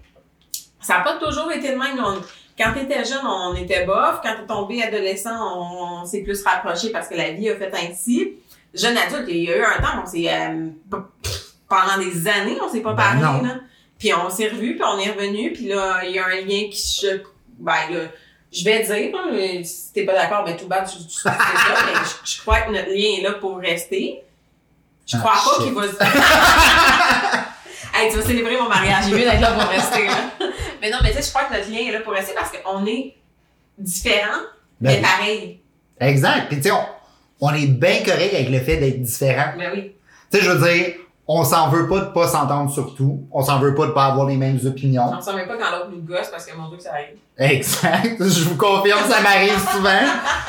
ça 0.80 1.00
n'a 1.00 1.04
pas 1.04 1.18
toujours 1.18 1.52
été 1.52 1.72
le 1.72 1.78
même. 1.80 1.98
On- 2.04 2.22
quand 2.62 2.74
t'étais 2.74 3.04
jeune, 3.06 3.26
on 3.26 3.56
était 3.56 3.86
bof. 3.86 4.20
Quand 4.24 4.36
t'es 4.40 4.46
tombé 4.48 4.82
adolescent, 4.84 5.36
on, 5.58 6.02
on 6.02 6.06
s'est 6.06 6.22
plus 6.22 6.44
rapproché 6.44 6.90
parce 6.90 7.08
que 7.08 7.16
la 7.16 7.32
vie 7.32 7.50
a 7.50 7.56
fait 7.56 7.72
ainsi. 7.74 8.34
Jeune 8.74 8.98
adulte, 8.98 9.26
il 9.28 9.44
y 9.44 9.52
a 9.52 9.58
eu 9.58 9.64
un 9.64 9.82
temps, 9.82 10.02
on 10.04 10.06
s'est 10.06 10.28
euh, 10.30 10.68
pendant 11.68 11.98
des 11.98 12.28
années, 12.28 12.58
on 12.62 12.70
s'est 12.72 12.80
pas 12.82 12.94
Ben 12.94 13.04
parlé. 13.04 13.22
non. 13.22 13.42
Là. 13.44 13.56
Puis 14.00 14.14
on 14.14 14.30
s'est 14.30 14.48
revus, 14.50 14.76
puis 14.76 14.84
on 14.84 14.98
est 15.00 15.12
revenu, 15.12 15.54
puis 15.54 15.68
là, 15.68 16.02
il 16.06 16.12
y 16.12 16.20
a 16.20 16.26
un 16.26 16.36
lien 16.42 16.68
qui 16.72 16.80
se... 16.80 17.22
Ben 17.60 17.74
là, 17.92 18.00
je 18.52 18.66
vais 18.66 18.82
dire, 18.84 19.66
si 19.66 19.94
t'es 19.94 20.04
pas 20.06 20.14
d'accord, 20.14 20.44
ben 20.44 20.58
tout 20.58 20.68
bas, 20.68 20.82
tu, 20.82 20.98
tu 21.06 21.14
ça, 21.22 21.38
mais 21.86 22.00
je, 22.26 22.32
je 22.36 22.42
crois 22.42 22.62
que 22.62 22.72
notre 22.72 22.90
lien 22.90 23.20
est 23.20 23.24
là 23.24 23.34
pour 23.34 23.58
rester. 23.60 24.22
Je 25.06 25.18
Ah, 25.18 25.20
crois 25.20 25.34
pas 25.58 25.64
qu'il 25.64 25.74
va 25.74 25.84
se... 25.84 25.96
hey, 28.02 28.10
tu 28.12 28.18
vas 28.18 28.26
célébrer 28.26 28.58
mon 28.58 28.70
mariage, 28.70 29.06
j'ai 29.10 29.12
mieux 29.12 29.26
d'être 29.26 29.42
là 29.42 29.52
pour 29.52 29.70
rester, 29.70 30.06
là. 30.08 30.16
Mais 30.82 30.90
non, 30.90 30.98
mais 31.04 31.12
tu 31.12 31.18
sais, 31.18 31.24
je 31.24 31.30
crois 31.30 31.44
que 31.44 31.54
notre 31.54 31.70
lien 31.70 31.88
est 31.88 31.92
là 31.92 32.00
pour 32.02 32.14
rester 32.14 32.34
parce 32.34 32.52
qu'on 32.52 32.86
est 32.86 33.16
différents, 33.78 34.42
Ben 34.80 34.90
mais 34.92 34.96
oui. 34.98 35.02
pareil. 35.02 35.60
Exact. 36.00 36.48
Puis 36.48 36.58
tu 36.58 36.64
sais, 36.64 36.72
on, 36.72 36.84
on 37.42 37.54
est 37.54 37.68
bien 37.68 38.00
correct 38.04 38.34
avec 38.34 38.50
le 38.50 38.60
fait 38.60 38.78
d'être 38.78 39.02
différent. 39.02 39.54
Ben 39.58 39.72
oui. 39.74 39.92
Tu 40.32 40.38
sais, 40.40 40.44
je 40.46 40.50
veux 40.52 40.68
dire, 40.68 40.94
on 41.28 41.44
s'en 41.44 41.70
veut 41.70 41.88
pas 41.88 42.00
de 42.00 42.06
pas 42.12 42.28
s'entendre 42.28 42.72
sur 42.72 42.96
tout. 42.96 43.24
On 43.32 43.44
s'en 43.44 43.60
veut 43.60 43.76
pas 43.76 43.86
de 43.88 43.92
pas 43.92 44.06
avoir 44.06 44.28
les 44.28 44.36
mêmes 44.38 44.60
opinions. 44.66 45.12
On 45.18 45.22
s'en 45.22 45.36
met 45.36 45.46
pas 45.46 45.58
quand 45.58 45.72
l'autre 45.72 45.90
nous 45.92 46.02
gosse 46.02 46.30
parce 46.30 46.46
que 46.46 46.56
mon 46.58 46.68
Dieu, 46.70 46.80
ça 46.80 46.92
arrive. 46.94 47.18
Exact. 47.38 48.18
Je 48.20 48.44
vous 48.44 48.58
confirme, 48.58 49.00
ça 49.10 49.22
m'arrive 49.22 49.58
souvent. 49.72 49.90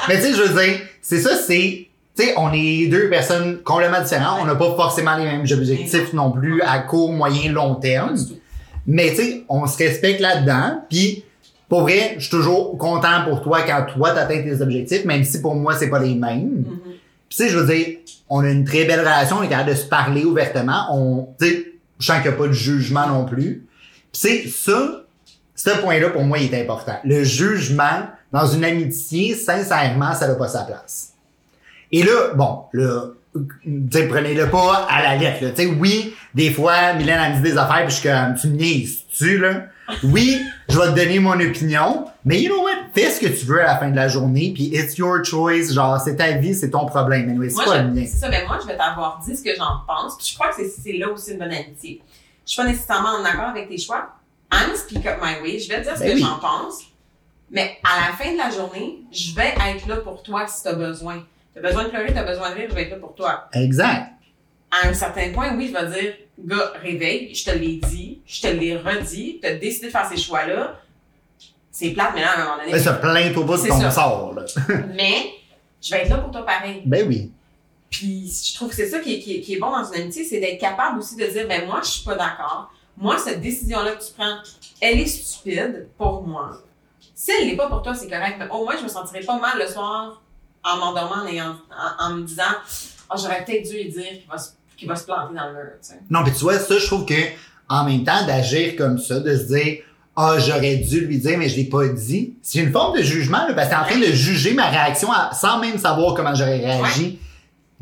Mais 0.08 0.16
tu 0.16 0.22
sais, 0.22 0.34
je 0.34 0.42
veux 0.42 0.62
dire, 0.64 0.80
c'est 1.00 1.20
ça, 1.20 1.36
c'est, 1.36 1.88
tu 2.16 2.24
sais, 2.24 2.34
on 2.36 2.52
est 2.52 2.86
deux 2.88 3.08
personnes 3.08 3.62
complètement 3.62 4.00
différentes. 4.00 4.38
On 4.42 4.44
n'a 4.46 4.54
pas 4.56 4.74
forcément 4.74 5.16
les 5.16 5.24
mêmes 5.24 5.46
objectifs 5.50 6.12
non 6.14 6.32
plus 6.32 6.62
à 6.62 6.78
court, 6.80 7.12
moyen, 7.12 7.52
long 7.52 7.74
terme. 7.76 8.10
Pas 8.10 8.14
du 8.16 8.26
tout. 8.26 8.38
Mais 8.86 9.10
tu 9.10 9.16
sais, 9.16 9.44
on 9.48 9.66
se 9.66 9.78
respecte 9.78 10.20
là-dedans. 10.20 10.82
Puis, 10.88 11.24
pour 11.68 11.82
vrai, 11.82 12.14
je 12.16 12.22
suis 12.22 12.30
toujours 12.30 12.76
content 12.76 13.24
pour 13.28 13.42
toi 13.42 13.62
quand 13.62 13.86
toi 13.92 14.12
t'atteins 14.12 14.42
tes 14.42 14.60
objectifs, 14.60 15.04
même 15.04 15.24
si 15.24 15.40
pour 15.40 15.54
moi 15.54 15.74
c'est 15.74 15.88
pas 15.88 16.00
les 16.00 16.14
mêmes. 16.14 16.64
Mhm. 16.66 16.78
Puis, 17.28 17.38
tu 17.38 17.44
sais, 17.44 17.48
je 17.48 17.58
veux 17.58 17.74
dire, 17.74 17.98
on 18.28 18.40
a 18.40 18.50
une 18.50 18.64
très 18.64 18.84
belle 18.84 19.00
relation, 19.00 19.36
on 19.38 19.42
est 19.42 19.48
capable 19.48 19.70
de 19.70 19.74
se 19.74 19.86
parler 19.86 20.24
ouvertement. 20.24 20.86
On, 20.90 21.28
tu 21.38 21.46
sais, 21.46 21.72
je 21.98 22.06
sens 22.06 22.16
qu'il 22.20 22.30
n'y 22.30 22.36
a 22.36 22.38
pas 22.38 22.48
de 22.48 22.52
jugement 22.52 23.06
non 23.06 23.24
plus. 23.24 23.66
Puis, 24.12 24.20
tu 24.20 24.20
sais, 24.20 24.48
ça, 24.48 25.04
ce 25.54 25.70
point-là, 25.80 26.10
pour 26.10 26.24
moi, 26.24 26.38
il 26.38 26.52
est 26.52 26.60
important. 26.60 26.96
Le 27.04 27.24
jugement, 27.24 28.08
dans 28.32 28.46
une 28.46 28.64
amitié, 28.64 29.34
sincèrement, 29.34 30.14
ça 30.14 30.28
n'a 30.28 30.34
pas 30.34 30.48
sa 30.48 30.64
place. 30.64 31.12
Et 31.90 32.02
là, 32.02 32.32
bon, 32.34 32.64
là, 32.72 33.12
prenez-le 33.34 34.50
pas 34.50 34.86
à 34.90 35.02
la 35.02 35.16
lettre, 35.16 35.44
là. 35.44 35.50
Tu 35.50 35.62
sais, 35.62 35.66
oui, 35.66 36.14
des 36.34 36.50
fois, 36.50 36.92
Mylène 36.94 37.18
a 37.18 37.30
dit 37.30 37.40
des 37.42 37.56
affaires, 37.58 37.84
puis 37.86 37.94
je 37.94 38.00
suis 38.00 38.08
comme, 38.08 38.34
tu 38.40 38.48
me 38.48 38.56
niaises-tu, 38.56 39.38
là? 39.38 39.64
Oui, 40.04 40.40
je 40.68 40.78
vais 40.78 40.86
te 40.86 40.96
donner 40.96 41.18
mon 41.18 41.38
opinion, 41.40 42.06
mais 42.24 42.40
you 42.40 42.50
know 42.52 42.62
what? 42.62 42.70
Fais 42.94 43.10
ce 43.10 43.20
que 43.20 43.26
tu 43.26 43.44
veux 43.46 43.60
à 43.60 43.66
la 43.66 43.76
fin 43.78 43.90
de 43.90 43.96
la 43.96 44.08
journée, 44.08 44.52
puis 44.54 44.64
it's 44.74 44.96
your 44.96 45.24
choice, 45.24 45.72
genre, 45.72 46.00
c'est 46.00 46.16
ta 46.16 46.32
vie, 46.32 46.54
c'est 46.54 46.70
ton 46.70 46.86
problème. 46.86 47.28
Anyway, 47.28 47.50
c'est 47.50 47.64
pas 47.64 47.78
je- 47.78 47.82
le 47.82 47.88
mien. 47.90 48.04
c'est 48.06 48.18
ça, 48.18 48.28
mais 48.28 48.44
moi, 48.46 48.58
je 48.62 48.66
vais 48.66 48.76
t'avoir 48.76 49.20
dit 49.26 49.36
ce 49.36 49.42
que 49.42 49.54
j'en 49.56 49.80
pense. 49.86 50.16
Puis 50.16 50.28
je 50.30 50.34
crois 50.34 50.48
que 50.54 50.62
c'est- 50.66 50.92
là 50.92 51.10
aussi 51.10 51.32
une 51.32 51.38
bonne 51.38 51.52
amitié. 51.52 52.00
Je 52.46 52.52
suis 52.52 52.62
pas 52.62 52.68
nécessairement 52.68 53.10
en 53.20 53.24
accord 53.24 53.48
avec 53.50 53.68
tes 53.68 53.78
choix. 53.78 54.08
I'm 54.52 54.66
gonna 54.66 54.76
speak 54.76 55.06
up 55.06 55.18
my 55.22 55.42
way. 55.42 55.58
Je 55.58 55.68
vais 55.68 55.78
te 55.78 55.84
dire 55.84 55.94
ce 55.96 56.00
Ben 56.00 56.10
que 56.10 56.14
oui. 56.14 56.20
j'en 56.20 56.38
pense. 56.38 56.80
Mais 57.50 57.78
à 57.84 58.08
la 58.10 58.16
fin 58.16 58.32
de 58.32 58.38
la 58.38 58.50
journée, 58.50 58.98
je 59.12 59.34
vais 59.34 59.48
être 59.70 59.86
là 59.88 59.96
pour 59.96 60.22
toi 60.22 60.46
si 60.46 60.62
t'as 60.62 60.74
besoin. 60.74 61.22
T'as 61.54 61.60
besoin 61.60 61.84
de 61.84 61.88
pleurer, 61.90 62.12
t'as 62.14 62.24
besoin 62.24 62.50
de 62.50 62.54
rire, 62.54 62.66
je 62.70 62.74
vais 62.74 62.82
être 62.82 62.90
là 62.90 62.96
pour 62.96 63.14
toi. 63.14 63.48
Exact. 63.52 64.12
À 64.70 64.88
un 64.88 64.94
certain 64.94 65.30
point, 65.32 65.54
oui, 65.56 65.68
je 65.68 65.78
vais 65.78 66.00
dire, 66.00 66.14
gars, 66.38 66.72
réveille, 66.82 67.34
je 67.34 67.44
te 67.44 67.50
l'ai 67.50 67.76
dit, 67.76 68.20
je 68.26 68.40
te 68.40 68.46
l'ai 68.46 68.76
redit, 68.76 69.38
t'as 69.42 69.54
décidé 69.54 69.88
de 69.88 69.92
faire 69.92 70.08
ces 70.08 70.16
choix-là. 70.16 70.80
C'est 71.70 71.90
plate, 71.90 72.12
mais 72.14 72.22
là, 72.22 72.32
à 72.32 72.40
un 72.40 72.44
moment 72.44 72.56
donné. 72.58 72.72
Ben, 72.72 72.82
ça 72.82 72.94
plaint 72.94 73.36
au 73.36 73.44
bout 73.44 73.56
de 73.56 73.68
ton 73.68 73.80
ça. 73.80 73.90
sort, 73.90 74.34
là. 74.34 74.44
Mais, 74.94 75.32
je 75.80 75.90
vais 75.90 76.02
être 76.02 76.10
là 76.10 76.18
pour 76.18 76.30
toi 76.30 76.44
pareil. 76.44 76.82
ben 76.84 77.06
oui. 77.08 77.32
Puis 77.90 78.30
je 78.50 78.54
trouve 78.54 78.68
que 78.70 78.74
c'est 78.74 78.88
ça 78.88 79.00
qui 79.00 79.14
est, 79.14 79.18
qui, 79.20 79.36
est, 79.36 79.40
qui 79.40 79.54
est 79.54 79.58
bon 79.58 79.70
dans 79.70 79.84
une 79.84 80.02
amitié, 80.02 80.24
c'est 80.24 80.40
d'être 80.40 80.60
capable 80.60 80.98
aussi 80.98 81.16
de 81.16 81.26
dire, 81.26 81.46
ben 81.48 81.66
moi, 81.66 81.80
je 81.82 81.88
suis 81.88 82.04
pas 82.04 82.14
d'accord. 82.14 82.70
Moi, 82.96 83.18
cette 83.18 83.40
décision-là 83.40 83.92
que 83.92 84.04
tu 84.04 84.12
prends, 84.16 84.36
elle 84.80 85.00
est 85.00 85.06
stupide 85.06 85.88
pour 85.98 86.22
moi. 86.22 86.52
Si 87.14 87.30
elle 87.30 87.48
n'est 87.48 87.56
pas 87.56 87.68
pour 87.68 87.82
toi, 87.82 87.94
c'est 87.94 88.08
correct, 88.08 88.36
mais 88.38 88.48
au 88.50 88.64
moins, 88.64 88.76
je 88.76 88.84
me 88.84 88.88
sentirais 88.88 89.20
pas 89.20 89.38
mal 89.38 89.58
le 89.58 89.66
soir 89.66 90.21
en 90.64 90.76
m'endormant 90.78 91.24
en, 91.24 91.50
en, 91.50 92.06
en 92.06 92.14
me 92.16 92.22
disant, 92.22 92.42
oh, 93.10 93.14
j'aurais 93.20 93.44
peut-être 93.44 93.68
dû 93.68 93.76
lui 93.76 93.88
dire 93.90 94.02
qu'il 94.20 94.28
va, 94.30 94.38
se- 94.38 94.50
qu'il 94.76 94.88
va 94.88 94.96
se 94.96 95.04
planter 95.04 95.34
dans 95.34 95.46
le 95.48 95.52
mur, 95.54 95.72
tu 95.82 95.88
sais. 95.88 96.00
Non, 96.10 96.22
puis 96.22 96.32
tu 96.32 96.40
vois, 96.40 96.58
ça, 96.58 96.78
je 96.78 96.86
trouve 96.86 97.04
que 97.06 97.14
en 97.68 97.84
même 97.84 98.04
temps, 98.04 98.26
d'agir 98.26 98.76
comme 98.76 98.98
ça, 98.98 99.20
de 99.20 99.36
se 99.36 99.44
dire 99.44 99.78
Ah, 100.14 100.36
j'aurais 100.38 100.76
dû 100.76 101.00
lui 101.06 101.18
dire, 101.18 101.38
mais 101.38 101.48
je 101.48 101.56
l'ai 101.56 101.64
pas 101.64 101.88
dit, 101.88 102.34
c'est 102.42 102.58
une 102.58 102.70
forme 102.70 102.98
de 102.98 103.02
jugement, 103.02 103.46
là, 103.46 103.54
parce 103.54 103.68
que 103.68 103.72
t'es 103.74 103.80
en 103.80 103.84
train 103.84 103.98
de 103.98 104.12
juger 104.12 104.52
ma 104.52 104.68
réaction 104.68 105.10
à- 105.10 105.32
sans 105.32 105.58
même 105.58 105.78
savoir 105.78 106.14
comment 106.14 106.34
j'aurais 106.34 106.58
réagi 106.58 107.18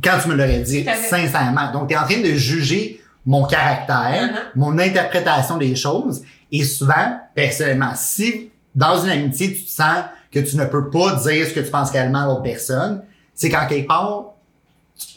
quand 0.02 0.16
tu 0.22 0.28
me 0.28 0.34
l'aurais 0.34 0.60
dit, 0.60 0.86
sincèrement. 1.08 1.72
Donc, 1.72 1.88
t'es 1.88 1.96
en 1.96 2.04
train 2.04 2.20
de 2.20 2.32
juger 2.34 3.02
mon 3.26 3.44
caractère, 3.46 4.30
Mhm. 4.32 4.38
mon 4.60 4.78
interprétation 4.78 5.56
des 5.58 5.74
choses. 5.74 6.22
Et 6.52 6.62
souvent, 6.64 7.18
personnellement, 7.34 7.92
si 7.96 8.50
dans 8.76 9.02
une 9.02 9.10
amitié, 9.10 9.52
tu 9.52 9.64
te 9.64 9.70
sens 9.70 10.04
que 10.30 10.38
tu 10.38 10.56
ne 10.56 10.64
peux 10.64 10.90
pas 10.90 11.14
dire 11.16 11.46
ce 11.46 11.52
que 11.52 11.60
tu 11.60 11.70
penses 11.70 11.90
réellement 11.90 12.22
à 12.22 12.26
l'autre 12.26 12.42
personne, 12.42 13.02
c'est 13.34 13.50
quand 13.50 13.66
quelque 13.66 13.88
part, 13.88 14.34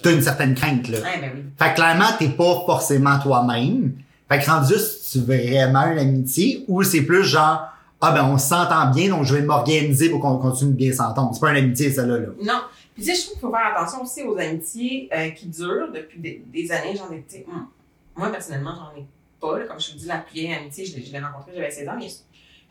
tu 0.02 0.08
as 0.08 0.12
une 0.12 0.22
certaine 0.22 0.56
crainte, 0.56 0.88
là. 0.88 1.00
Ouais, 1.00 1.20
ben 1.22 1.32
oui. 1.36 1.44
Fait 1.60 1.72
que 1.72 1.76
clairement, 1.76 2.08
t'es 2.18 2.30
pas 2.30 2.64
forcément 2.66 3.20
toi-même. 3.20 3.94
Fait 4.30 4.40
que 4.40 4.50
rendu 4.50 4.74
là, 4.74 4.80
c'est 4.80 5.26
vraiment 5.26 5.86
une 5.92 6.00
amitié 6.00 6.64
ou 6.68 6.82
c'est 6.84 7.02
plus 7.02 7.24
genre, 7.24 7.68
ah 8.02 8.12
ben 8.12 8.26
on 8.26 8.38
s'entend 8.38 8.92
bien, 8.92 9.10
donc 9.10 9.26
je 9.26 9.36
vais 9.36 9.42
m'organiser 9.42 10.10
pour 10.10 10.20
qu'on 10.20 10.38
continue 10.38 10.72
de 10.72 10.78
bien 10.78 10.92
s'entendre. 10.94 11.32
C'est 11.34 11.40
pas 11.40 11.52
une 11.52 11.64
amitié, 11.64 11.92
ça 11.92 12.06
là. 12.06 12.18
Non. 12.42 12.62
Puis 12.94 13.04
tu 13.04 13.10
sais, 13.10 13.16
je 13.16 13.22
trouve 13.22 13.34
qu'il 13.34 13.42
faut 13.42 13.52
faire 13.52 13.76
attention 13.76 14.04
aussi 14.04 14.24
aux 14.24 14.38
amitiés 14.38 15.10
euh, 15.16 15.30
qui 15.30 15.48
durent 15.48 15.92
depuis 15.92 16.20
des, 16.20 16.44
des 16.52 16.72
années. 16.72 16.96
J'en 16.96 17.12
ai, 17.14 17.24
tu 17.30 17.44
hum, 17.50 17.68
moi 18.16 18.30
personnellement, 18.30 18.74
j'en 18.76 19.00
ai 19.00 19.06
pas. 19.40 19.60
là. 19.60 19.66
comme 19.66 19.80
je 19.80 19.92
te 19.92 19.98
dis, 19.98 20.06
la 20.06 20.24
vieille 20.32 20.54
amitié, 20.54 20.86
je 20.86 20.96
l'ai, 20.96 21.06
je 21.06 21.12
l'ai 21.12 21.20
rencontrée, 21.20 21.52
j'avais 21.56 21.72
16 21.72 21.88
ans, 21.90 21.96
mais 21.98 22.08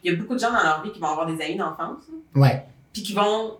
il 0.02 0.12
y 0.12 0.14
a 0.14 0.18
beaucoup 0.18 0.34
de 0.34 0.38
gens 0.40 0.52
dans 0.52 0.62
leur 0.62 0.82
vie 0.82 0.90
qui 0.92 0.98
vont 1.00 1.08
avoir 1.08 1.26
des 1.26 1.42
amis 1.44 1.56
d'enfance, 1.56 2.02
Ouais. 2.34 2.64
puis 2.92 3.02
qui 3.02 3.12
vont 3.14 3.58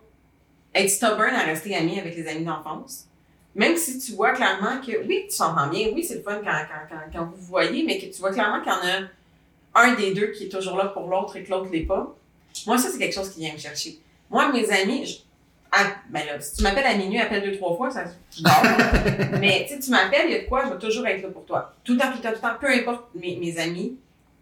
être 0.74 0.88
stubborn 0.90 1.34
à 1.34 1.42
rester 1.44 1.74
amis 1.76 1.98
avec 2.00 2.16
les 2.16 2.26
amis 2.28 2.44
d'enfance. 2.44 3.06
Même 3.54 3.76
si 3.76 3.98
tu 3.98 4.12
vois 4.12 4.32
clairement 4.32 4.80
que, 4.80 5.06
oui, 5.06 5.26
tu 5.30 5.36
t'entends 5.36 5.68
bien, 5.68 5.88
oui, 5.94 6.02
c'est 6.02 6.16
le 6.16 6.22
fun 6.22 6.36
quand, 6.42 6.50
quand, 6.50 6.88
quand, 6.96 7.00
quand 7.18 7.24
vous 7.26 7.42
voyez, 7.44 7.84
mais 7.84 7.98
que 7.98 8.06
tu 8.06 8.18
vois 8.20 8.32
clairement 8.32 8.60
qu'il 8.62 8.72
y 8.72 8.74
en 8.74 8.78
a 8.78 9.82
un 9.84 9.94
des 9.94 10.14
deux 10.14 10.28
qui 10.28 10.44
est 10.44 10.48
toujours 10.48 10.76
là 10.76 10.86
pour 10.86 11.08
l'autre 11.08 11.36
et 11.36 11.44
que 11.44 11.50
l'autre 11.50 11.68
l'est 11.70 11.80
pas. 11.86 12.14
Moi, 12.66 12.78
ça, 12.78 12.88
c'est 12.90 12.98
quelque 12.98 13.14
chose 13.14 13.30
qui 13.30 13.40
vient 13.40 13.52
me 13.52 13.58
chercher. 13.58 13.98
Moi, 14.30 14.50
mes 14.52 14.70
amis, 14.70 15.04
je- 15.06 15.18
ah, 15.70 15.84
ben 16.10 16.24
là, 16.26 16.40
si 16.40 16.56
tu 16.56 16.62
m'appelles 16.62 16.86
à 16.86 16.94
minuit, 16.94 17.18
appelle 17.20 17.42
deux, 17.42 17.56
trois 17.58 17.76
fois, 17.76 17.90
ça, 17.90 18.04
je 18.34 18.42
dors. 18.42 19.38
Mais, 19.38 19.66
tu 19.68 19.74
sais, 19.74 19.80
tu 19.80 19.90
m'appelles, 19.90 20.26
il 20.28 20.32
y 20.32 20.36
a 20.36 20.42
de 20.44 20.48
quoi, 20.48 20.64
je 20.66 20.72
vais 20.72 20.78
toujours 20.78 21.06
être 21.06 21.22
là 21.22 21.28
pour 21.28 21.44
toi. 21.44 21.74
Tout 21.84 21.92
le 21.92 21.98
temps, 21.98 22.10
tout 22.10 22.16
le 22.18 22.22
temps, 22.22 22.28
tout 22.30 22.34
le 22.36 22.40
temps, 22.40 22.56
peu 22.60 22.68
importe 22.70 23.04
mes, 23.14 23.36
mes 23.36 23.58
amis. 23.58 23.96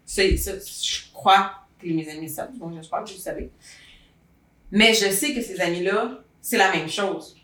C'est, 0.05 0.35
je 0.37 1.11
crois 1.13 1.51
que 1.89 1.93
mes 1.93 2.09
amis 2.09 2.29
savent, 2.29 2.57
donc 2.57 2.73
j'espère 2.75 3.03
que 3.03 3.09
vous 3.09 3.15
le 3.15 3.21
savez. 3.21 3.49
Mais 4.71 4.93
je 4.93 5.09
sais 5.09 5.33
que 5.33 5.41
ces 5.41 5.59
amis-là, 5.59 6.11
c'est 6.41 6.57
la 6.57 6.71
même 6.71 6.89
chose. 6.89 7.35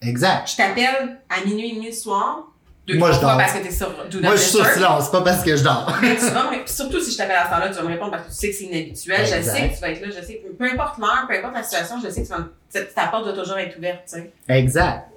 Exact. 0.00 0.50
Je 0.50 0.56
t'appelle 0.56 1.20
à 1.28 1.44
minuit 1.46 1.70
et 1.70 1.74
demi 1.74 1.86
le 1.86 1.92
soir, 1.92 2.48
deux, 2.86 2.98
Moi, 2.98 3.12
je 3.12 3.20
dors. 3.20 3.36
parce 3.38 3.52
que 3.52 3.58
t'es 3.62 3.70
sur 3.70 3.88
Moi, 4.20 4.34
je 4.34 4.40
suis 4.40 4.50
sur 4.50 4.66
silence, 4.66 5.08
pas 5.12 5.22
parce 5.22 5.44
que 5.44 5.56
je 5.56 5.62
dors. 5.62 5.96
Mais 6.02 6.16
tu 6.16 6.22
vas 6.26 6.50
me 6.50 6.66
surtout 6.66 7.00
si 7.00 7.12
je 7.12 7.16
t'appelle 7.16 7.36
à 7.36 7.44
ce 7.44 7.50
temps-là, 7.50 7.68
tu 7.68 7.74
vas 7.76 7.82
me 7.82 7.88
répondre 7.88 8.10
parce 8.10 8.24
que 8.24 8.30
tu 8.30 8.34
sais 8.36 8.50
que 8.50 8.54
c'est 8.56 8.64
inhabituel. 8.64 9.20
Je 9.24 9.42
sais 9.48 9.68
que 9.68 9.74
tu 9.76 9.80
vas 9.80 9.90
être 9.90 10.00
là, 10.00 10.08
je 10.08 10.26
sais 10.26 10.38
que 10.44 10.48
peu 10.52 10.64
importe 10.64 10.98
l'heure, 10.98 11.24
peu 11.28 11.36
importe 11.36 11.54
la 11.54 11.62
situation, 11.62 12.00
je 12.02 12.08
sais 12.10 12.22
que 12.22 12.26
tu 12.26 12.32
vas 12.32 12.38
me- 12.40 12.52
ta- 12.94 13.06
porte 13.06 13.24
doit 13.24 13.34
toujours 13.40 13.58
être 13.58 13.78
ouverte, 13.78 14.00
tu 14.12 14.16
sais. 14.16 14.32
Exact. 14.48 15.08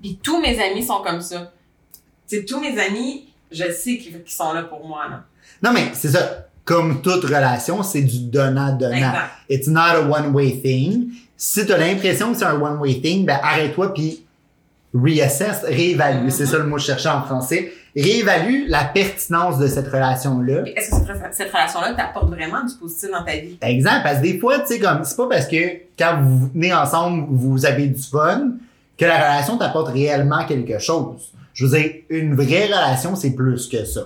Puis 0.00 0.20
tous 0.22 0.40
mes 0.40 0.56
amis 0.62 0.84
sont 0.84 1.02
comme 1.02 1.20
ça. 1.20 1.52
Tu 2.28 2.36
sais, 2.38 2.44
tous 2.44 2.60
mes 2.60 2.78
amis, 2.80 3.28
je 3.50 3.64
sais 3.72 3.98
qu'ils 3.98 4.22
qu'ils 4.22 4.30
sont 4.32 4.52
là 4.52 4.62
pour 4.62 4.86
moi, 4.86 5.08
là. 5.08 5.24
Non, 5.64 5.72
mais 5.72 5.90
c'est 5.94 6.10
ça. 6.10 6.46
Comme 6.70 7.02
toute 7.02 7.24
relation, 7.24 7.82
c'est 7.82 8.02
du 8.02 8.30
donnant-donnant. 8.30 8.94
Exact. 8.94 9.30
It's 9.48 9.66
not 9.66 9.96
a 9.96 10.02
one-way 10.02 10.60
thing. 10.62 11.08
Si 11.36 11.66
tu 11.66 11.72
as 11.72 11.78
l'impression 11.78 12.30
que 12.30 12.38
c'est 12.38 12.44
un 12.44 12.60
one-way 12.60 13.00
thing, 13.00 13.26
ben 13.26 13.40
arrête-toi 13.42 13.92
puis 13.92 14.24
reassess, 14.94 15.64
réévalue. 15.64 16.26
Mhm. 16.26 16.30
C'est 16.30 16.46
ça 16.46 16.58
le 16.58 16.64
mot 16.66 16.76
que 16.76 16.82
je 16.82 16.86
cherchais 16.86 17.08
en 17.08 17.22
français. 17.22 17.72
Réévalue 17.96 18.68
la 18.68 18.84
pertinence 18.84 19.58
de 19.58 19.66
cette 19.66 19.88
relation-là. 19.88 20.62
Est-ce 20.76 20.90
que 20.90 21.12
cette, 21.32 21.50
relation-là 21.50 21.94
t'apporte 21.94 22.28
vraiment 22.28 22.64
du 22.64 22.72
positif 22.76 23.10
dans 23.10 23.24
ta 23.24 23.32
vie? 23.32 23.58
Exemple, 23.62 24.02
parce 24.04 24.18
que 24.18 24.22
des 24.22 24.38
fois, 24.38 24.60
tu 24.60 24.66
sais, 24.68 24.78
comme, 24.78 25.02
c'est 25.02 25.16
pas 25.16 25.28
parce 25.28 25.48
que 25.48 25.72
quand 25.98 26.20
vous 26.22 26.50
venez 26.54 26.72
ensemble, 26.72 27.26
vous 27.30 27.66
avez 27.66 27.88
du 27.88 28.00
fun, 28.00 28.52
que 28.96 29.04
la 29.04 29.16
relation 29.16 29.58
t'apporte 29.58 29.88
réellement 29.88 30.44
quelque 30.44 30.78
chose. 30.78 31.32
Je 31.52 31.66
veux 31.66 31.76
dire, 31.76 31.90
une 32.10 32.36
vraie 32.36 32.66
relation, 32.66 33.16
c'est 33.16 33.32
plus 33.32 33.66
que 33.66 33.84
ça. 33.84 34.02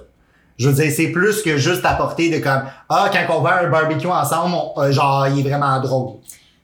Je 0.59 0.69
veux 0.69 0.75
dire, 0.75 0.91
c'est 0.93 1.09
plus 1.11 1.43
que 1.43 1.57
juste 1.57 1.85
apporter 1.85 2.31
de 2.31 2.39
comme, 2.43 2.63
ah, 2.89 3.11
quand 3.13 3.39
on 3.39 3.41
va 3.43 3.51
à 3.57 3.65
un 3.65 3.71
barbecue 3.71 4.07
ensemble, 4.07 4.55
on- 4.55 4.81
euh, 4.81 4.93
genre, 4.93 5.27
il 5.29 5.41
est 5.45 5.49
vraiment 5.49 5.81
drôle. 5.81 6.17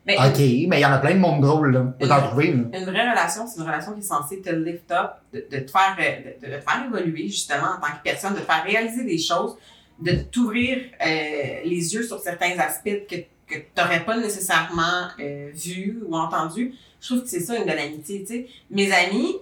OK, 0.08 0.38
mais 0.38 0.78
il 0.78 0.80
y 0.80 0.84
en 0.86 0.92
a 0.92 0.98
plein 0.98 1.14
de 1.14 1.18
monde 1.20 1.40
drôle, 1.42 1.72
là. 1.72 2.06
T'en 2.08 2.22
trouver, 2.28 2.52
là. 2.52 2.78
une 2.78 2.84
vraie 2.84 3.08
relation, 3.10 3.46
c'est 3.46 3.60
une 3.60 3.66
relation 3.66 3.92
qui 3.92 4.00
est 4.00 4.02
censée 4.02 4.40
te 4.40 4.50
lift 4.50 4.90
up, 4.90 5.10
de, 5.32 5.44
de 5.50 5.58
te 5.60 5.70
faire, 5.70 5.96
euh, 6.00 6.30
de, 6.40 6.46
de 6.48 6.56
te 6.56 6.60
faire 6.60 6.84
évoluer 6.86 7.28
justement 7.28 7.68
en 7.76 7.80
tant 7.80 7.92
que 7.96 8.02
personne, 8.02 8.34
de 8.34 8.40
te 8.40 8.44
faire 8.44 8.64
réaliser 8.64 9.04
des 9.04 9.18
choses, 9.18 9.56
de 10.00 10.12
t'ouvrir 10.12 10.78
euh, 11.04 11.60
les 11.64 11.94
yeux 11.94 12.02
sur 12.02 12.18
certains 12.18 12.58
aspects 12.58 13.06
que, 13.08 13.16
que 13.46 13.54
tu 13.60 13.64
n'aurais 13.76 14.00
pas 14.04 14.16
nécessairement 14.16 15.08
euh, 15.20 15.50
vus 15.54 16.02
ou 16.08 16.16
entendus. 16.16 16.74
Je 17.00 17.06
trouve 17.06 17.22
que 17.22 17.28
c'est 17.28 17.40
ça 17.40 17.56
une 17.56 17.64
de 17.64 17.72
l'amitié. 17.72 18.20
tu 18.22 18.26
sais. 18.26 18.46
Mes 18.70 18.90
amis, 18.92 19.36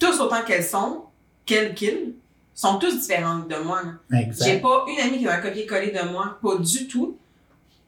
tous 0.00 0.18
autant 0.20 0.42
qu'elles 0.46 0.64
sont, 0.64 1.02
quelles 1.46 1.74
qu'ils, 1.74 2.14
sont 2.62 2.78
tous 2.78 3.00
différentes 3.00 3.48
de 3.48 3.56
moi. 3.56 3.82
J'ai 4.40 4.58
pas 4.58 4.84
une 4.88 5.00
amie 5.00 5.18
qui 5.18 5.24
va 5.24 5.38
copier-coller 5.38 5.90
de 5.90 6.08
moi, 6.08 6.38
pas 6.40 6.56
du 6.56 6.86
tout. 6.86 7.18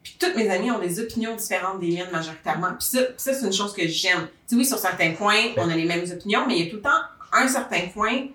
Puis 0.03 0.17
toutes 0.19 0.35
mes 0.35 0.49
amies 0.49 0.69
ont 0.69 0.79
des 0.79 0.99
opinions 0.99 1.35
différentes 1.35 1.79
des 1.79 1.87
miennes 1.87 2.11
majoritairement. 2.11 2.73
Puis 2.77 2.89
ça, 2.89 2.99
ça 3.15 3.33
c'est 3.33 3.45
une 3.45 3.53
chose 3.53 3.73
que 3.73 3.87
j'aime. 3.87 4.27
Tu 4.47 4.53
sais, 4.53 4.55
oui, 4.55 4.65
sur 4.65 4.77
certains 4.77 5.13
points, 5.13 5.53
on 5.57 5.69
a 5.69 5.75
les 5.75 5.85
mêmes 5.85 6.05
opinions, 6.11 6.41
mais 6.45 6.59
il 6.59 6.65
y 6.65 6.67
a 6.67 6.69
tout 6.69 6.75
le 6.75 6.81
temps 6.81 6.89
un 7.31 7.47
certain 7.47 7.87
point 7.93 8.27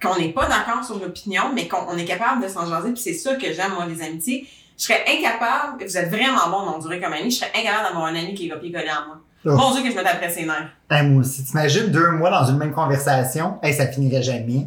qu'on 0.00 0.16
n'est 0.16 0.32
pas 0.32 0.46
d'accord 0.46 0.84
sur 0.84 0.98
l'opinion, 0.98 1.52
mais 1.52 1.66
qu'on 1.66 1.84
on 1.88 1.96
est 1.98 2.04
capable 2.04 2.42
de 2.42 2.48
s'en 2.48 2.64
jaser. 2.66 2.92
Puis 2.92 3.02
c'est 3.02 3.14
ça 3.14 3.34
que 3.34 3.52
j'aime, 3.52 3.72
moi, 3.74 3.86
les 3.86 4.02
amitiés. 4.02 4.46
Je 4.78 4.84
serais 4.84 5.04
incapable, 5.08 5.84
vous 5.84 5.96
êtes 5.96 6.08
vraiment 6.08 6.48
bon 6.50 6.70
d'endurer 6.70 7.00
comme 7.00 7.14
ami, 7.14 7.30
je 7.30 7.38
serais 7.38 7.50
incapable 7.54 7.88
d'avoir 7.88 8.04
un 8.04 8.14
ami 8.14 8.34
qui 8.34 8.46
est 8.46 8.50
copier-coller 8.50 8.90
en 8.90 9.06
moi. 9.08 9.18
Oh. 9.46 9.56
Mon 9.56 9.72
Dieu, 9.72 9.82
que 9.82 9.90
je 9.90 9.96
me 9.96 10.02
taperais 10.02 10.30
ses 10.30 10.44
nerfs. 10.44 10.70
Hey, 10.90 11.06
moi 11.06 11.20
aussi, 11.20 11.44
t'imagines 11.44 11.88
deux 11.88 12.10
mois 12.12 12.30
dans 12.30 12.44
une 12.44 12.58
même 12.58 12.72
conversation, 12.72 13.58
hey, 13.62 13.74
ça 13.74 13.86
finirait 13.86 14.22
jamais. 14.22 14.66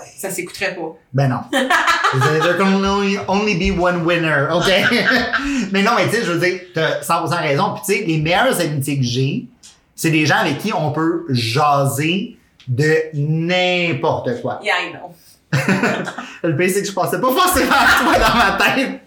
Ouais. 0.00 0.06
Ça 0.16 0.30
s'écouterait 0.30 0.74
pas. 0.74 0.96
Ben 1.12 1.28
non. 1.28 1.40
There 1.52 2.56
can 2.56 2.84
only, 2.84 3.18
only 3.28 3.54
be 3.54 3.78
one 3.78 4.04
winner, 4.04 4.48
OK? 4.50 4.66
mais 5.72 5.82
non, 5.82 5.92
mais 5.96 6.08
tu 6.08 6.16
sais, 6.16 6.24
je 6.24 6.32
veux 6.32 6.40
dire, 6.40 6.60
t'as 6.74 7.00
100% 7.00 7.40
raison. 7.40 7.74
Puis 7.74 7.82
tu 7.86 8.00
sais, 8.00 8.06
les 8.06 8.18
meilleures 8.18 8.60
amitiés 8.60 8.98
que 8.98 9.04
j'ai, 9.04 9.46
c'est 9.94 10.10
des 10.10 10.26
gens 10.26 10.38
avec 10.38 10.58
qui 10.58 10.72
on 10.72 10.92
peut 10.92 11.26
jaser 11.28 12.36
de 12.66 12.96
n'importe 13.14 14.40
quoi. 14.40 14.60
Yeah, 14.62 14.74
I 14.80 14.92
know. 14.92 15.14
Le 16.42 16.56
pire, 16.56 16.70
c'est 16.72 16.82
que 16.82 16.88
je 16.88 16.92
pensais 16.92 17.20
pas 17.20 17.32
forcément 17.32 17.72
à 17.72 18.02
toi 18.02 18.18
dans 18.18 18.36
ma 18.36 18.58
tête. 18.64 19.00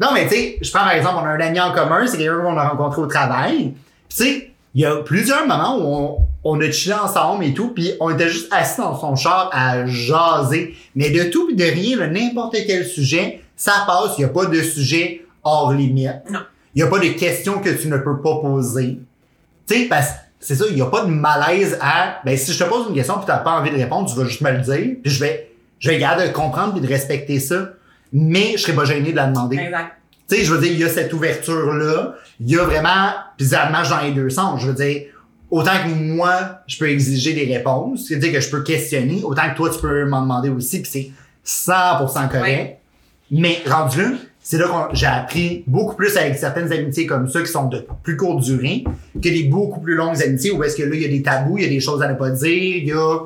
Non, 0.00 0.08
mais 0.12 0.26
tu 0.26 0.34
sais, 0.34 0.58
je 0.60 0.70
prends 0.70 0.84
par 0.84 0.92
exemple, 0.92 1.16
on 1.22 1.24
a 1.24 1.28
un 1.28 1.40
ami 1.40 1.60
en 1.60 1.72
commun, 1.72 2.06
c'est 2.06 2.18
quelqu'un 2.18 2.40
qu'on 2.42 2.56
a 2.56 2.68
rencontré 2.68 3.02
au 3.02 3.06
travail. 3.06 3.74
Puis 4.08 4.18
tu 4.18 4.24
sais, 4.24 4.51
il 4.74 4.80
y 4.80 4.84
a 4.86 4.96
plusieurs 4.96 5.46
moments 5.46 5.76
où 5.78 5.82
on, 5.84 6.18
on 6.44 6.60
a 6.60 6.70
chillé 6.70 6.94
ensemble 6.94 7.44
et 7.44 7.54
tout, 7.54 7.68
puis 7.68 7.92
on 8.00 8.10
était 8.10 8.28
juste 8.28 8.52
assis 8.52 8.80
dans 8.80 8.98
son 8.98 9.14
char 9.16 9.50
à 9.52 9.86
jaser. 9.86 10.74
Mais 10.94 11.10
de 11.10 11.24
tout 11.24 11.46
puis 11.46 11.56
de 11.56 11.64
rien, 11.64 12.06
n'importe 12.08 12.56
quel 12.66 12.84
sujet, 12.84 13.42
ça 13.56 13.84
passe. 13.86 14.18
Il 14.18 14.22
n'y 14.22 14.24
a 14.24 14.28
pas 14.28 14.46
de 14.46 14.60
sujet 14.62 15.24
hors 15.44 15.72
limite. 15.72 16.22
Non. 16.30 16.40
Il 16.74 16.82
n'y 16.82 16.88
a 16.88 16.90
pas 16.90 16.98
de 16.98 17.08
questions 17.08 17.60
que 17.60 17.68
tu 17.68 17.88
ne 17.88 17.98
peux 17.98 18.20
pas 18.20 18.36
poser. 18.40 18.98
Tu 19.66 19.74
sais, 19.74 19.84
parce 19.88 20.10
que 20.10 20.16
c'est 20.40 20.56
ça, 20.56 20.64
il 20.68 20.74
n'y 20.74 20.82
a 20.82 20.86
pas 20.86 21.04
de 21.04 21.10
malaise 21.10 21.78
à, 21.80 22.20
ben, 22.24 22.36
si 22.36 22.52
je 22.52 22.64
te 22.64 22.68
pose 22.68 22.86
une 22.88 22.94
question 22.94 23.14
puis 23.14 23.26
t'as 23.26 23.38
pas 23.38 23.52
envie 23.52 23.70
de 23.70 23.76
répondre, 23.76 24.10
tu 24.10 24.16
vas 24.16 24.24
juste 24.24 24.40
me 24.40 24.50
le 24.50 24.58
dire, 24.58 24.96
puis 25.02 25.12
je 25.12 25.20
vais, 25.20 25.52
je 25.78 25.90
vais 25.90 25.98
garder 25.98 26.26
de 26.26 26.32
comprendre 26.32 26.72
puis 26.72 26.80
de 26.80 26.88
respecter 26.88 27.38
ça. 27.38 27.70
Mais 28.12 28.52
je 28.56 28.62
serais 28.62 28.74
pas 28.74 28.84
gêné 28.84 29.12
de 29.12 29.16
la 29.16 29.26
demander. 29.26 29.56
Exact. 29.56 29.92
Tu 30.32 30.38
sais, 30.38 30.44
je 30.46 30.54
veux 30.54 30.60
dire, 30.62 30.72
il 30.72 30.78
y 30.78 30.84
a 30.84 30.88
cette 30.88 31.12
ouverture-là. 31.12 32.14
Il 32.40 32.50
y 32.50 32.58
a 32.58 32.64
vraiment, 32.64 33.10
puis 33.36 33.48
ça 33.48 33.68
marche 33.68 33.90
dans 33.90 34.00
les 34.00 34.12
deux 34.12 34.30
sens. 34.30 34.62
Je 34.62 34.68
veux 34.68 34.74
dire, 34.74 35.02
autant 35.50 35.72
que 35.84 35.90
moi, 35.90 36.60
je 36.66 36.78
peux 36.78 36.88
exiger 36.88 37.34
des 37.34 37.54
réponses, 37.54 38.06
c'est-à-dire 38.08 38.32
que 38.32 38.40
je 38.40 38.48
peux 38.48 38.62
questionner, 38.62 39.20
autant 39.24 39.50
que 39.50 39.56
toi, 39.56 39.68
tu 39.68 39.78
peux 39.78 40.06
m'en 40.06 40.22
demander 40.22 40.48
aussi, 40.48 40.80
puis 40.80 40.90
c'est 40.90 41.10
100% 41.70 42.30
correct. 42.30 42.42
Ouais. 42.42 42.78
Mais 43.30 43.58
rendu 43.66 44.00
là, 44.00 44.10
c'est 44.40 44.56
là 44.56 44.88
que 44.90 44.96
j'ai 44.96 45.06
appris 45.06 45.64
beaucoup 45.66 45.96
plus 45.96 46.16
avec 46.16 46.38
certaines 46.38 46.72
amitiés 46.72 47.06
comme 47.06 47.28
ça 47.28 47.42
qui 47.42 47.52
sont 47.52 47.68
de 47.68 47.86
plus 48.02 48.16
courte 48.16 48.42
durée 48.42 48.84
que 49.14 49.28
des 49.28 49.44
beaucoup 49.44 49.80
plus 49.80 49.94
longues 49.94 50.20
amitiés 50.22 50.50
où 50.50 50.64
est-ce 50.64 50.76
que 50.76 50.82
là, 50.82 50.94
il 50.94 51.02
y 51.02 51.04
a 51.04 51.08
des 51.08 51.22
tabous, 51.22 51.58
il 51.58 51.64
y 51.64 51.66
a 51.66 51.70
des 51.70 51.80
choses 51.80 52.02
à 52.02 52.08
ne 52.08 52.14
pas 52.14 52.30
dire, 52.30 52.48
il 52.48 52.86
y 52.86 52.92
a 52.92 53.18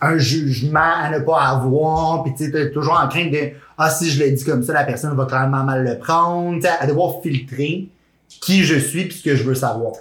un 0.00 0.18
jugement 0.18 0.80
à 0.80 1.10
ne 1.10 1.18
pas 1.20 1.40
avoir, 1.40 2.22
puis 2.22 2.32
tu 2.34 2.50
t'es 2.50 2.70
toujours 2.70 2.98
en 2.98 3.08
crainte 3.08 3.30
de 3.30 3.50
ah 3.76 3.90
si 3.90 4.10
je 4.10 4.22
le 4.22 4.30
dis 4.30 4.44
comme 4.44 4.62
ça, 4.62 4.72
la 4.72 4.84
personne 4.84 5.14
va 5.16 5.24
vraiment 5.24 5.64
mal 5.64 5.84
le 5.84 5.98
prendre, 5.98 6.66
à 6.80 6.86
devoir 6.86 7.22
filtrer 7.22 7.88
qui 8.28 8.64
je 8.64 8.76
suis 8.76 9.06
puis 9.06 9.18
ce 9.18 9.22
que 9.22 9.36
je 9.36 9.42
veux 9.42 9.54
savoir. 9.54 9.92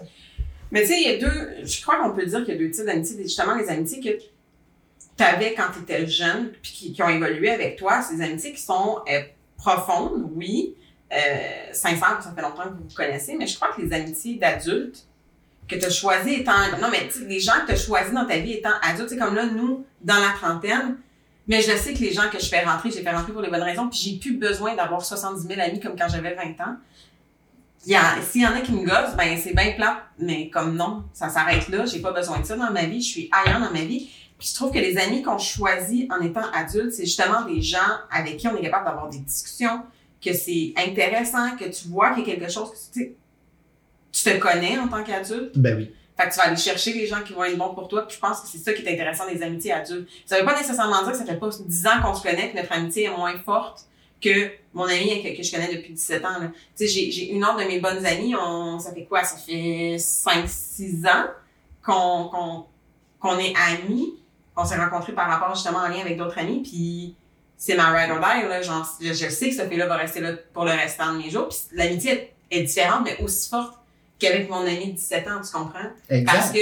Mais 0.71 0.81
tu 0.81 0.87
sais, 0.87 1.01
il 1.01 1.11
y 1.11 1.15
a 1.15 1.17
deux, 1.17 1.65
je 1.65 1.81
crois 1.81 1.97
qu'on 1.97 2.11
peut 2.11 2.25
dire 2.25 2.45
qu'il 2.45 2.53
y 2.53 2.57
a 2.57 2.59
deux 2.59 2.71
types 2.71 2.85
d'amitiés. 2.85 3.17
Justement, 3.23 3.55
les 3.55 3.69
amitiés 3.69 3.99
que 3.99 4.09
tu 5.17 5.23
avais 5.23 5.53
quand 5.53 5.71
tu 5.73 5.81
étais 5.81 6.07
jeune, 6.07 6.51
puis 6.61 6.71
qui, 6.71 6.93
qui 6.93 7.03
ont 7.03 7.09
évolué 7.09 7.49
avec 7.49 7.75
toi, 7.77 8.01
c'est 8.01 8.17
des 8.17 8.23
amitiés 8.23 8.53
qui 8.53 8.61
sont 8.61 8.99
euh, 9.11 9.21
profondes, 9.57 10.29
oui, 10.35 10.75
euh, 11.11 11.17
sincères, 11.73 12.21
ça 12.21 12.31
fait 12.35 12.41
longtemps 12.41 12.63
que 12.63 12.77
vous 12.77 12.87
vous 12.87 12.95
connaissez, 12.95 13.35
mais 13.35 13.47
je 13.47 13.55
crois 13.55 13.73
que 13.75 13.81
les 13.81 13.91
amitiés 13.93 14.35
d'adultes 14.35 15.07
que 15.69 15.75
tu 15.75 15.85
as 15.85 15.89
choisi 15.91 16.33
étant, 16.33 16.51
non, 16.81 16.89
mais 16.91 17.07
les 17.27 17.39
gens 17.39 17.53
que 17.61 17.67
tu 17.67 17.71
as 17.73 17.75
choisis 17.75 18.11
dans 18.11 18.25
ta 18.25 18.37
vie 18.39 18.53
étant 18.53 18.71
adultes, 18.81 19.09
c'est 19.09 19.17
comme 19.17 19.35
là, 19.35 19.45
nous, 19.45 19.85
dans 20.01 20.17
la 20.17 20.29
trentaine, 20.29 20.97
mais 21.47 21.61
je 21.61 21.75
sais 21.77 21.93
que 21.93 21.99
les 21.99 22.11
gens 22.11 22.29
que 22.31 22.39
je 22.39 22.47
fais 22.47 22.63
rentrer, 22.63 22.91
j'ai 22.91 23.01
fait 23.01 23.11
rentrer 23.11 23.31
pour 23.31 23.41
les 23.41 23.49
bonnes 23.49 23.63
raisons, 23.63 23.87
puis 23.87 23.99
j'ai 23.99 24.17
plus 24.17 24.37
besoin 24.37 24.75
d'avoir 24.75 25.05
70 25.05 25.47
000 25.47 25.61
amis 25.61 25.79
comme 25.79 25.95
quand 25.95 26.07
j'avais 26.09 26.35
20 26.35 26.43
ans. 26.65 26.75
S'il 27.81 28.41
y 28.41 28.47
en 28.47 28.53
a 28.53 28.61
qui 28.61 28.71
me 28.73 28.83
gossent, 28.83 29.15
ben 29.15 29.37
c'est 29.41 29.53
bien 29.55 29.71
plat, 29.71 30.07
mais 30.17 30.49
comme 30.49 30.75
non, 30.75 31.03
ça 31.13 31.29
s'arrête 31.29 31.69
là, 31.69 31.85
j'ai 31.85 31.99
pas 31.99 32.11
besoin 32.11 32.39
de 32.39 32.45
ça 32.45 32.57
dans 32.57 32.71
ma 32.71 32.85
vie, 32.85 33.01
je 33.01 33.07
suis 33.07 33.29
ailleurs 33.31 33.61
dans 33.61 33.71
ma 33.71 33.85
vie. 33.85 34.09
Puis 34.37 34.49
je 34.49 34.55
trouve 34.55 34.71
que 34.71 34.79
les 34.79 34.97
amis 34.97 35.21
qu'on 35.21 35.37
choisit 35.37 36.11
en 36.11 36.21
étant 36.21 36.49
adulte, 36.53 36.93
c'est 36.93 37.05
justement 37.05 37.43
des 37.43 37.61
gens 37.61 37.79
avec 38.11 38.37
qui 38.37 38.47
on 38.47 38.55
est 38.55 38.61
capable 38.61 38.85
d'avoir 38.85 39.09
des 39.09 39.19
discussions, 39.19 39.81
que 40.23 40.33
c'est 40.33 40.73
intéressant, 40.77 41.55
que 41.57 41.65
tu 41.65 41.87
vois 41.87 42.13
qu'il 42.13 42.27
y 42.27 42.31
a 42.31 42.35
quelque 42.35 42.51
chose 42.51 42.69
que 42.69 42.75
tu 42.93 42.99
sais, 42.99 43.15
tu 44.23 44.29
te 44.29 44.37
connais 44.37 44.77
en 44.77 44.87
tant 44.87 45.03
qu'adulte? 45.03 45.57
Ben 45.57 45.77
oui. 45.77 45.91
Fait 46.17 46.27
que 46.27 46.33
tu 46.33 46.39
vas 46.39 46.47
aller 46.47 46.57
chercher 46.57 46.93
les 46.93 47.07
gens 47.07 47.21
qui 47.21 47.33
vont 47.33 47.45
être 47.45 47.57
bons 47.57 47.73
pour 47.73 47.87
toi. 47.87 48.05
Puis 48.05 48.17
je 48.17 48.19
pense 48.19 48.41
que 48.41 48.47
c'est 48.47 48.57
ça 48.57 48.73
qui 48.73 48.83
est 48.83 48.93
intéressant 48.93 49.25
des 49.25 49.41
amitiés 49.41 49.71
adultes. 49.71 50.09
Ça 50.25 50.37
veut 50.37 50.45
pas 50.45 50.57
nécessairement 50.57 51.01
dire 51.03 51.13
que 51.13 51.17
ça 51.17 51.25
fait 51.25 51.37
pas 51.37 51.49
10 51.49 51.87
ans 51.87 52.01
qu'on 52.03 52.13
se 52.13 52.21
connaît, 52.21 52.51
que 52.51 52.57
notre 52.57 52.73
amitié 52.73 53.05
est 53.05 53.15
moins 53.15 53.37
forte 53.39 53.85
que 54.21 54.51
mon 54.73 54.83
amie 54.83 55.23
que, 55.23 55.37
que 55.37 55.43
je 55.43 55.51
connais 55.51 55.73
depuis 55.73 55.93
17 55.93 56.25
ans. 56.25 56.35
Tu 56.77 56.87
sais, 56.87 57.09
j'ai, 57.11 57.31
une 57.31 57.43
autre 57.43 57.59
de 57.59 57.63
mes 57.63 57.79
bonnes 57.79 58.05
amies, 58.05 58.35
on, 58.35 58.79
ça 58.79 58.93
fait 58.93 59.05
quoi? 59.05 59.23
Ça 59.23 59.37
fait 59.37 59.95
5-6 59.97 61.07
ans 61.07 61.25
qu'on, 61.83 62.29
qu'on, 62.29 62.65
qu'on 63.19 63.39
est 63.39 63.53
amis. 63.55 64.15
On 64.55 64.65
s'est 64.65 64.75
rencontrés 64.75 65.13
par 65.13 65.29
rapport 65.29 65.55
justement 65.55 65.79
en 65.79 65.87
lien 65.87 66.01
avec 66.01 66.17
d'autres 66.17 66.37
amis, 66.37 66.61
puis 66.61 67.15
c'est 67.57 67.75
ma 67.75 67.91
ride 67.91 68.11
or 68.11 68.17
die, 68.17 68.47
là. 68.47 68.61
Genre, 68.61 68.85
je, 68.99 69.13
je 69.13 69.29
sais 69.29 69.49
que 69.49 69.55
cette 69.55 69.69
fille-là 69.69 69.87
va 69.87 69.95
rester 69.95 70.19
là 70.19 70.33
pour 70.53 70.65
le 70.65 70.71
restant 70.71 71.13
de 71.13 71.19
mes 71.19 71.29
jours. 71.29 71.47
Puis 71.49 71.59
l'amitié 71.73 72.11
est, 72.11 72.33
est 72.51 72.63
différente, 72.63 73.03
mais 73.05 73.17
aussi 73.23 73.49
forte 73.49 73.79
qu'avec 74.19 74.49
mon 74.49 74.61
ami 74.61 74.87
de 74.87 74.91
17 74.97 75.27
ans, 75.27 75.41
tu 75.43 75.51
comprends? 75.51 75.89
Parce 76.25 76.51
que 76.51 76.59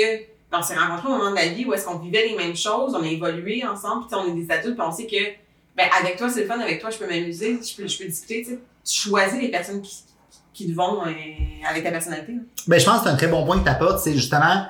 on 0.51 0.61
s'est 0.61 0.75
rencontrés 0.75 1.07
au 1.07 1.17
moment 1.17 1.31
de 1.31 1.35
la 1.35 1.47
vie 1.47 1.65
où 1.65 1.73
est-ce 1.73 1.85
qu'on 1.85 1.97
vivait 1.99 2.27
les 2.27 2.35
mêmes 2.35 2.55
choses, 2.55 2.95
on 2.95 3.03
a 3.03 3.07
évolué 3.07 3.65
ensemble, 3.65 4.05
puis 4.07 4.15
on 4.15 4.27
est 4.31 4.41
des 4.41 4.49
adultes, 4.51 4.75
puis 4.77 4.85
on 4.87 4.91
sait 4.91 5.05
que 5.05 5.23
ben 5.75 5.87
avec 5.99 6.17
toi 6.17 6.29
c'est 6.29 6.41
le 6.41 6.47
fun, 6.47 6.59
avec 6.59 6.79
toi 6.79 6.89
je 6.89 6.97
peux 6.97 7.07
m'amuser, 7.07 7.59
je 7.61 7.75
peux, 7.75 7.87
je 7.87 7.97
peux 7.97 8.05
discuter, 8.05 8.43
tu 8.43 8.51
sais. 8.51 8.59
Tu 8.85 9.09
choisis 9.09 9.39
les 9.41 9.49
personnes 9.49 9.81
qui, 9.81 10.03
qui 10.53 10.71
te 10.71 10.75
vont 10.75 11.05
euh, 11.05 11.11
avec 11.69 11.83
ta 11.83 11.91
personnalité. 11.91 12.31
là. 12.31 12.39
Ben, 12.67 12.79
je 12.79 12.85
pense 12.85 12.99
que 12.99 13.03
c'est 13.03 13.09
un 13.09 13.15
très 13.17 13.27
bon 13.27 13.45
point 13.45 13.59
que 13.59 13.65
tu 13.65 13.69
apportes, 13.69 13.99
c'est 13.99 14.13
justement 14.13 14.65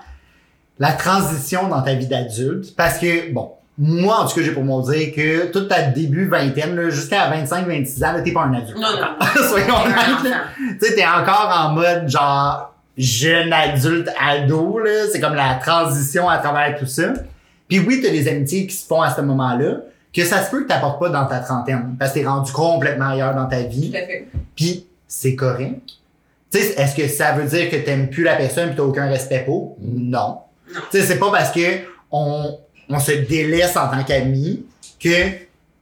la 0.80 0.92
transition 0.94 1.68
dans 1.68 1.82
ta 1.82 1.94
vie 1.94 2.08
d'adulte. 2.08 2.76
Parce 2.76 2.98
que, 2.98 3.32
bon, 3.32 3.52
moi, 3.78 4.22
en 4.22 4.28
tout 4.28 4.36
cas, 4.36 4.42
j'ai 4.42 4.52
pour 4.52 4.64
moi 4.64 4.82
dire 4.92 5.14
que 5.16 5.52
toute 5.52 5.70
ta 5.70 5.84
début 5.84 6.28
vingtaine, 6.28 6.90
jusqu'à 6.90 7.32
25-26 7.32 8.06
ans, 8.06 8.22
t'es 8.24 8.32
pas 8.34 8.44
un 8.44 8.54
adulte. 8.56 8.78
Non, 8.78 8.90
non. 9.00 9.26
Soyons 9.50 9.76
honnêtes. 9.76 10.34
Tu 10.80 10.88
sais, 10.88 10.96
t'es 10.96 11.06
encore 11.06 11.52
en 11.54 11.74
mode, 11.74 12.10
genre, 12.10 12.74
jeune 12.98 13.54
adulte 13.54 14.10
ado, 14.20 14.80
là. 14.80 15.08
C'est 15.12 15.20
comme 15.20 15.36
la 15.36 15.56
transition 15.56 16.28
à 16.28 16.38
travers 16.38 16.78
tout 16.78 16.86
ça. 16.86 17.14
Puis 17.68 17.80
oui, 17.80 18.02
t'as 18.02 18.10
des 18.10 18.28
amitiés 18.28 18.66
qui 18.66 18.76
se 18.76 18.86
font 18.86 19.02
à 19.02 19.14
ce 19.14 19.22
moment-là, 19.22 19.82
que 20.14 20.24
ça 20.24 20.44
se 20.44 20.50
peut 20.50 20.64
que 20.64 20.68
t'apportes 20.68 21.00
pas 21.00 21.10
dans 21.10 21.26
ta 21.26 21.40
trentaine. 21.40 21.96
Parce 22.00 22.12
que 22.12 22.20
t'es 22.20 22.26
rendu 22.26 22.52
complètement 22.52 23.10
ailleurs 23.10 23.36
dans 23.36 23.46
ta 23.46 23.62
vie. 23.62 23.92
Tout 23.92 23.98
à 23.98 24.06
fait. 24.06 24.28
Puis 24.56 24.88
c'est 25.08 25.36
correct. 25.36 25.82
Tu 26.52 26.60
sais, 26.60 26.74
est-ce 26.82 26.96
que 26.96 27.08
ça 27.08 27.34
veut 27.34 27.48
dire 27.48 27.70
que 27.70 27.76
t'aimes 27.76 28.10
plus 28.10 28.24
la 28.24 28.36
personne 28.36 28.70
pis 28.70 28.78
t'as 28.78 28.84
aucun 28.84 29.08
respect 29.08 29.44
pour? 29.46 29.78
Non. 29.82 30.40
Non. 30.74 30.82
Tu 30.92 31.00
sais, 31.00 31.06
c'est 31.06 31.20
pas 31.20 31.30
parce 31.30 31.52
que 31.52 31.82
on, 32.12 32.58
on 32.90 33.00
se 33.00 33.12
délaisse 33.12 33.76
en 33.76 33.90
tant 33.90 34.04
qu'amis 34.04 34.66
que, 35.00 35.30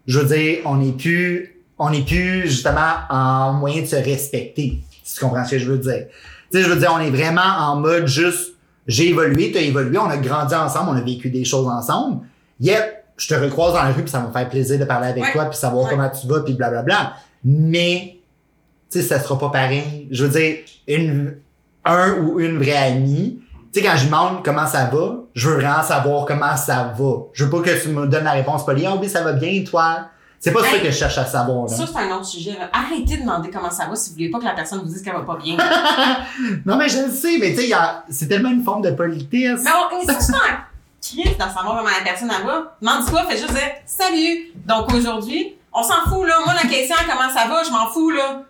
je 0.08 0.20
veux 0.20 0.36
dire, 0.36 0.60
on 0.66 0.78
n'est 0.78 0.92
plus, 0.92 1.62
on 1.78 1.92
n'est 1.92 2.02
plus 2.02 2.48
justement 2.48 2.96
en 3.10 3.54
moyen 3.54 3.82
de 3.82 3.88
se 3.88 3.96
respecter. 3.96 4.80
Si 5.06 5.16
tu 5.20 5.24
comprends 5.24 5.46
ce 5.46 5.52
que 5.52 5.60
je 5.60 5.70
veux 5.72 5.78
dire? 5.78 6.08
Tu 6.52 6.58
sais, 6.58 6.64
je 6.64 6.70
veux 6.70 6.76
dire, 6.80 6.92
on 6.94 7.00
est 7.00 7.12
vraiment 7.12 7.42
en 7.60 7.76
mode 7.76 8.08
juste, 8.08 8.54
j'ai 8.88 9.10
évolué, 9.10 9.52
t'as 9.52 9.62
évolué, 9.62 9.98
on 10.00 10.10
a 10.10 10.18
grandi 10.18 10.56
ensemble, 10.56 10.90
on 10.90 10.96
a 10.98 11.02
vécu 11.02 11.30
des 11.30 11.46
choses 11.46 11.68
ensemble. 11.68 12.26
Yep, 12.60 13.04
je 13.18 13.28
te 13.28 13.34
recroise 13.36 13.74
dans 13.74 13.84
la 13.84 13.92
rue 13.92 14.02
puis 14.02 14.10
ça 14.12 14.20
va 14.20 14.28
me 14.28 14.34
faire 14.34 14.50
plaisir 14.50 14.80
de 14.80 14.86
parler 14.86 15.08
avec 15.10 15.24
Ouais. 15.24 15.32
toi 15.32 15.46
puis 15.46 15.58
savoir 15.58 15.84
Ouais. 15.86 15.90
comment 15.92 16.10
tu 16.10 16.28
vas 16.28 16.40
puis 16.42 16.54
blablabla. 16.54 17.14
Mais 17.44 18.18
tu 18.90 19.00
sais, 19.02 19.08
ça 19.08 19.20
sera 19.20 19.38
pas 19.38 19.50
pareil. 19.50 20.08
Je 20.12 20.26
veux 20.26 20.40
dire, 20.40 20.58
une, 20.88 21.36
un 21.86 22.14
ou 22.22 22.40
une 22.40 22.58
vraie 22.58 22.76
amie, 22.76 23.40
tu 23.72 23.80
sais, 23.82 23.86
quand 23.86 23.96
je 23.98 24.06
demande 24.06 24.44
comment 24.44 24.66
ça 24.66 24.86
va, 24.92 25.18
je 25.36 25.50
veux 25.50 25.56
vraiment 25.56 25.84
savoir 25.84 26.26
comment 26.26 26.56
ça 26.58 26.94
va. 26.98 27.12
Je 27.34 27.44
veux 27.44 27.50
pas 27.52 27.60
que 27.62 27.82
tu 27.82 27.90
me 27.90 28.08
donnes 28.08 28.24
la 28.24 28.32
réponse 28.32 28.66
polie, 28.66 28.86
ah 28.88 28.96
oui, 29.00 29.08
ça 29.10 29.22
va 29.22 29.34
bien, 29.34 29.64
toi? 29.64 30.08
C'est 30.40 30.52
pas 30.52 30.62
ça 30.64 30.76
Hey, 30.76 30.82
que 30.82 30.92
je 30.92 30.98
cherche 30.98 31.18
à 31.18 31.26
savoir, 31.26 31.64
là. 31.66 31.76
Ça, 31.76 31.86
c'est 31.88 31.98
un 31.98 32.16
autre 32.16 32.26
sujet. 32.26 32.52
là. 32.52 32.70
Arrêtez 32.72 33.18
de 33.18 33.22
demander 33.22 33.50
comment 33.50 33.72
ça 33.72 33.86
va 33.88 33.96
si 33.96 34.10
vous 34.10 34.16
voulez 34.16 34.30
pas 34.30 34.40
que 34.40 34.46
la 34.46 34.54
personne 34.54 34.80
vous 34.80 34.86
dise 34.86 35.02
qu'elle 35.02 35.14
va 35.14 35.22
pas 35.22 35.38
bien. 35.38 35.58
Non, 36.66 36.76
mais 36.78 36.88
je 36.90 37.00
le 37.00 37.12
sais, 37.12 37.38
mais 37.40 37.54
tu 37.56 37.62
sais, 37.68 37.76
c'est 38.10 38.28
tellement 38.28 38.50
une 38.50 38.64
forme 38.64 38.82
de 38.82 38.92
politesse. 38.92 39.62
Mais 39.64 39.72
on 39.72 40.02
est 40.02 40.06
crise 41.02 41.38
dans 41.38 41.46
savoir 41.48 41.78
comment 41.78 41.84
la 41.90 42.04
personne 42.04 42.28
va. 42.30 42.76
Demande 42.82 43.12
pas, 43.12 43.26
fais 43.26 43.38
juste 43.38 43.52
dire 43.54 43.62
salut. 43.86 44.52
Donc 44.66 44.92
aujourd'hui, 44.94 45.56
on 45.72 45.84
s'en 45.84 46.02
fout 46.10 46.26
là. 46.28 46.36
Moi 46.46 46.54
la 46.62 46.68
question 46.70 46.96
comment 47.08 47.30
ça 47.30 47.48
va, 47.48 47.64
je 47.64 47.70
m'en 47.72 47.88
fous 47.92 48.10
là. 48.10 48.42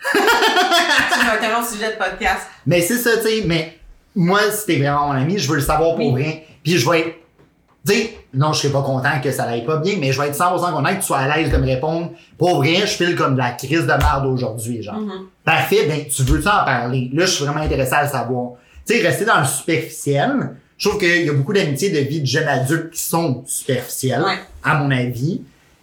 c'est 0.12 1.46
un 1.46 1.62
sujet 1.64 1.92
de 1.92 1.98
podcast. 1.98 2.42
Mais 2.66 2.80
c'est 2.80 2.96
ça, 2.98 3.16
tu 3.18 3.22
sais, 3.24 3.44
mais 3.46 3.78
moi, 4.14 4.40
si 4.50 4.66
t'es 4.66 4.76
vraiment 4.78 5.08
mon 5.08 5.12
ami, 5.14 5.38
je 5.38 5.48
veux 5.48 5.56
le 5.56 5.62
savoir 5.62 5.96
pour 5.96 6.06
Oui. 6.06 6.22
vrai. 6.22 6.46
Puis 6.62 6.78
je 6.78 6.88
vais 6.88 7.00
être, 7.00 7.16
tu 7.86 7.92
sais, 7.94 8.17
non, 8.34 8.52
je 8.52 8.60
serais 8.60 8.72
pas 8.72 8.82
content 8.82 9.20
que 9.22 9.30
ça 9.32 9.44
aille 9.44 9.64
pas 9.64 9.78
bien, 9.78 9.94
mais 9.98 10.12
je 10.12 10.20
vais 10.20 10.28
être 10.28 10.36
100% 10.38 10.58
content 10.72 10.90
que 10.90 10.96
tu 11.00 11.02
sois 11.02 11.18
à 11.18 11.36
l'aise 11.36 11.50
de 11.50 11.56
me 11.56 11.66
répondre. 11.66 12.10
Pour 12.36 12.56
vrai, 12.56 12.74
je 12.82 12.86
file 12.86 13.16
comme 13.16 13.34
de 13.34 13.38
la 13.38 13.52
crise 13.52 13.82
de 13.82 13.86
merde 13.86 14.26
aujourd'hui, 14.26 14.82
genre. 14.82 14.96
Mhm. 15.00 15.12
Parfait, 15.44 15.86
ben, 15.88 16.04
tu 16.06 16.22
veux-tu 16.24 16.46
en 16.46 16.64
parler? 16.64 17.10
Là, 17.14 17.24
je 17.24 17.30
suis 17.30 17.44
vraiment 17.44 17.60
intéressé 17.60 17.94
à 17.94 18.02
le 18.04 18.08
savoir. 18.10 18.52
Tu 18.86 18.94
sais, 18.94 19.06
rester 19.06 19.24
dans 19.24 19.38
le 19.40 19.46
superficiel, 19.46 20.56
je 20.76 20.88
trouve 20.88 21.00
qu'il 21.00 21.24
y 21.24 21.28
a 21.28 21.32
beaucoup 21.32 21.52
d'amitiés 21.52 21.90
de 21.90 21.98
vie 21.98 22.20
de 22.20 22.26
jeunes 22.26 22.48
adultes 22.48 22.90
qui 22.90 23.02
sont 23.02 23.42
superficielles, 23.46 24.22
Ouais. 24.22 24.38
à 24.62 24.76
mon 24.78 24.90
avis. 24.90 25.42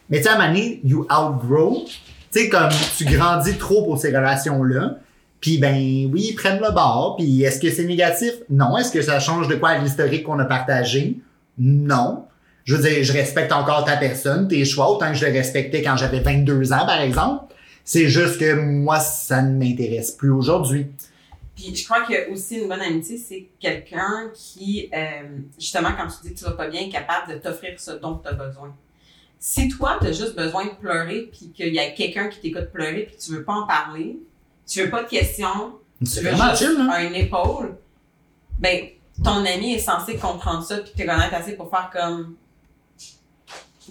Mais 0.10 0.17
tu 0.17 0.24
sais, 0.24 0.30
à 0.30 0.34
un 0.34 0.38
moment 0.38 0.48
donné, 0.50 0.82
you 0.84 1.08
outgrow. 1.12 1.84
Tu 2.32 2.41
sais, 2.41 2.50
comme 2.50 2.70
tu 2.98 3.06
grandis 3.06 3.58
trop 3.58 3.84
pour 3.84 3.98
ces 3.98 4.10
relations-là. 4.15 4.98
Puis 5.41 5.58
ben 5.58 5.76
oui, 6.12 6.28
ils 6.30 6.36
prennent 6.36 6.62
le 6.62 6.72
bord. 6.72 7.15
Puis 7.17 7.43
est-ce 7.43 7.60
que 7.60 7.70
c'est 7.72 7.84
négatif? 7.86 8.32
Non. 8.50 8.78
Est-ce 8.78 8.91
que 8.91 9.02
ça 9.02 9.20
change 9.20 9.48
de 9.48 9.56
quoi 9.56 9.78
l'historique 9.78 10.24
qu'on 10.24 10.39
a 10.39 10.46
partagé? 10.46 11.17
Non. 11.58 12.26
Je 12.65 12.75
veux 12.75 12.82
dire, 12.82 13.04
je 13.04 13.13
respecte 13.13 13.51
encore 13.51 13.86
ta 13.86 13.95
personne, 13.95 14.47
tes 14.47 14.65
choix, 14.65 14.91
autant 14.91 15.12
que 15.12 15.17
je 15.17 15.25
le 15.25 15.32
respectais 15.32 15.84
quand 15.84 15.97
j'avais 15.97 16.19
22 16.19 16.73
ans, 16.73 16.86
par 16.86 16.99
exemple. 16.99 17.54
C'est 17.84 18.10
juste 18.10 18.39
que 18.39 18.56
moi, 18.56 18.99
ça 18.99 19.43
ne 19.43 19.58
m'intéresse 19.58 20.12
plus 20.12 20.32
aujourd'hui. 20.32 20.88
Puis 21.56 21.75
je 21.75 21.86
crois 21.86 22.01
que 22.01 22.32
aussi 22.32 22.58
une 22.58 22.67
bonne 22.67 22.82
amitié, 22.82 23.17
c'est 23.17 23.47
quelqu'un 23.60 24.30
qui, 24.34 24.89
euh, 24.93 25.38
justement, 25.58 25.89
quand 25.95 26.08
tu 26.08 26.28
dis 26.28 26.34
que 26.34 26.39
tu 26.39 26.45
vas 26.45 26.51
pas 26.51 26.67
bien, 26.67 26.82
est 26.82 26.89
capable 26.89 27.34
de 27.34 27.38
t'offrir 27.38 27.80
ce 27.80 27.91
dont 27.91 28.17
tu 28.17 28.28
as 28.28 28.34
besoin. 28.34 28.75
Si 29.39 29.69
toi, 29.69 29.97
tu 30.01 30.08
as 30.08 30.12
juste 30.12 30.36
besoin 30.36 30.65
de 30.65 30.71
pleurer, 30.71 31.30
puis 31.32 31.51
qu'il 31.51 31.73
y 31.73 31.80
a 31.80 31.91
quelqu'un 31.91 32.28
qui 32.28 32.39
t'écoute 32.39 32.71
pleurer, 32.73 33.04
puis 33.04 33.15
que 33.15 33.21
tu 33.21 33.32
veux 33.32 33.43
pas 33.43 33.54
en 33.54 33.67
parler, 33.67 34.17
tu 34.67 34.84
veux 34.84 34.89
pas 34.89 35.04
de 35.04 35.08
questions, 35.08 35.75
tu 35.99 36.19
veux 36.19 36.32
juste 36.32 36.56
chill, 36.58 36.78
hein? 36.80 37.08
une 37.08 37.15
épaule, 37.15 37.78
ben, 38.60 38.88
ton 39.23 39.45
ami 39.45 39.75
est 39.75 39.80
censé 39.80 40.17
comprendre 40.17 40.63
ça, 40.63 40.80
puis 40.80 40.91
te 40.91 40.97
connaître 40.97 41.36
assez 41.36 41.54
pour 41.54 41.69
faire 41.69 41.89
comme, 41.93 42.36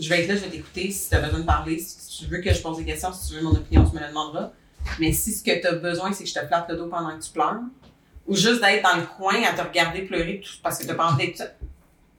je 0.01 0.09
vais 0.09 0.23
être 0.23 0.29
là, 0.29 0.37
je 0.37 0.41
vais 0.41 0.51
t'écouter 0.51 0.91
si 0.91 1.09
tu 1.09 1.15
as 1.15 1.21
besoin 1.21 1.41
de 1.41 1.45
parler, 1.45 1.79
si 1.79 2.25
tu 2.25 2.31
veux 2.31 2.41
que 2.41 2.53
je 2.53 2.61
pose 2.61 2.79
des 2.79 2.85
questions, 2.85 3.13
si 3.13 3.29
tu 3.29 3.35
veux 3.37 3.43
mon 3.43 3.53
opinion, 3.53 3.85
tu 3.85 3.97
me 3.97 4.01
le 4.01 4.09
demanderas. 4.09 4.51
Mais 5.01 5.13
si 5.13 5.33
ce 5.33 5.43
que 5.43 5.61
tu 5.61 5.67
as 5.67 5.73
besoin, 5.73 6.13
c'est 6.13 6.25
que 6.25 6.31
je 6.31 6.35
te 6.35 6.47
flatte 6.47 6.67
le 6.69 6.77
dos 6.77 6.89
pendant 6.89 7.17
que 7.17 7.23
tu 7.23 7.31
pleures, 7.31 7.61
ou 8.27 8.35
juste 8.35 8.61
d'être 8.61 8.83
dans 8.83 8.97
le 8.99 9.07
coin 9.19 9.35
à 9.43 9.53
te 9.57 9.67
regarder 9.67 10.03
pleurer 10.03 10.43
parce 10.63 10.79
que 10.79 10.85
tu 10.85 10.91
as 10.91 10.95
pas 10.95 11.11
envie 11.11 11.27
d'être 11.27 11.55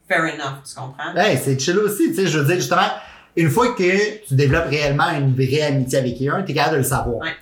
fair 0.08 0.22
enough, 0.22 0.64
tu 0.68 0.76
comprends? 0.76 1.16
Hey, 1.16 1.40
c'est 1.44 1.60
chill 1.60 1.78
aussi, 1.80 2.10
tu 2.10 2.16
sais, 2.16 2.28
je 2.28 2.40
veux 2.40 2.46
dire, 2.46 2.58
justement, 2.58 2.90
une 3.36 3.50
fois 3.50 3.74
que 3.74 4.26
tu 4.26 4.34
développes 4.34 4.70
réellement 4.70 5.10
une 5.12 5.34
vraie 5.34 5.62
amitié 5.62 6.00
avec 6.00 6.18
quelqu'un, 6.18 6.44
t'es 6.44 6.54
capable 6.54 6.74
de 6.74 6.78
le 6.80 6.84
savoir. 6.84 7.18
Ouais. 7.18 7.36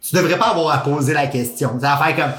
Tu 0.00 0.16
devrais 0.16 0.38
pas 0.38 0.50
avoir 0.50 0.74
à 0.74 0.78
poser 0.82 1.14
la 1.14 1.28
question. 1.28 1.78
C'est 1.80 1.86
à 1.86 1.96
faire 1.96 2.16
comme, 2.16 2.32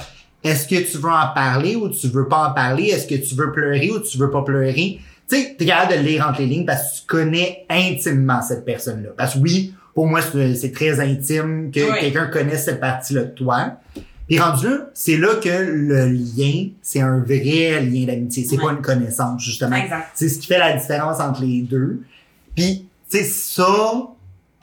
est-ce 0.44 0.68
que 0.68 0.90
tu 0.90 0.98
veux 0.98 1.10
en 1.10 1.34
parler 1.34 1.76
ou 1.76 1.90
tu 1.90 2.08
veux 2.10 2.28
pas 2.28 2.50
en 2.50 2.54
parler? 2.54 2.88
Est-ce 2.88 3.08
que 3.08 3.16
tu 3.16 3.36
veux 3.36 3.52
pleurer 3.52 3.90
ou 3.90 4.00
tu 4.02 4.18
veux 4.18 4.30
pas 4.30 4.44
pleurer? 4.44 5.00
Tu 5.30 5.36
sais, 5.38 5.56
t'es 5.58 5.66
capable 5.66 5.94
de 5.94 6.00
lire 6.00 6.28
entre 6.28 6.42
les 6.42 6.48
lignes 6.48 6.66
parce 6.66 6.82
que 6.82 7.00
tu 7.02 7.06
connais 7.08 7.66
intimement 7.70 8.42
cette 8.42 8.66
personne-là. 8.66 9.10
Parce 9.18 9.36
que 9.36 9.40
oui, 9.40 9.74
pour 9.96 10.08
moi, 10.08 10.22
c'est 10.22 10.72
très 10.74 11.00
intime 11.00 11.72
que 11.72 12.00
quelqu'un 12.00 12.28
connaisse 12.28 12.66
cette 12.66 12.80
partie-là 12.80 13.24
de 13.24 13.30
toi. 13.32 13.74
Puis 14.28 14.40
rendu 14.40 14.68
c'est 14.94 15.18
là 15.18 15.36
que 15.42 15.50
le 15.50 16.08
lien, 16.08 16.70
c'est 16.82 17.02
un 17.02 17.20
vrai 17.20 17.82
lien 17.82 18.06
d'amitié. 18.06 18.46
C'est 18.50 18.58
pas 18.58 18.72
une 18.72 18.82
connaissance, 18.82 19.44
justement. 19.44 19.76
Exact. 19.76 20.08
C'est 20.16 20.30
ce 20.30 20.40
qui 20.40 20.48
fait 20.48 20.58
la 20.60 20.74
différence 20.78 21.20
entre 21.20 21.42
les 21.44 21.62
deux. 21.62 22.02
Puis, 22.56 22.86
tu 23.10 23.18
sais, 23.18 23.24
ça, 23.24 23.66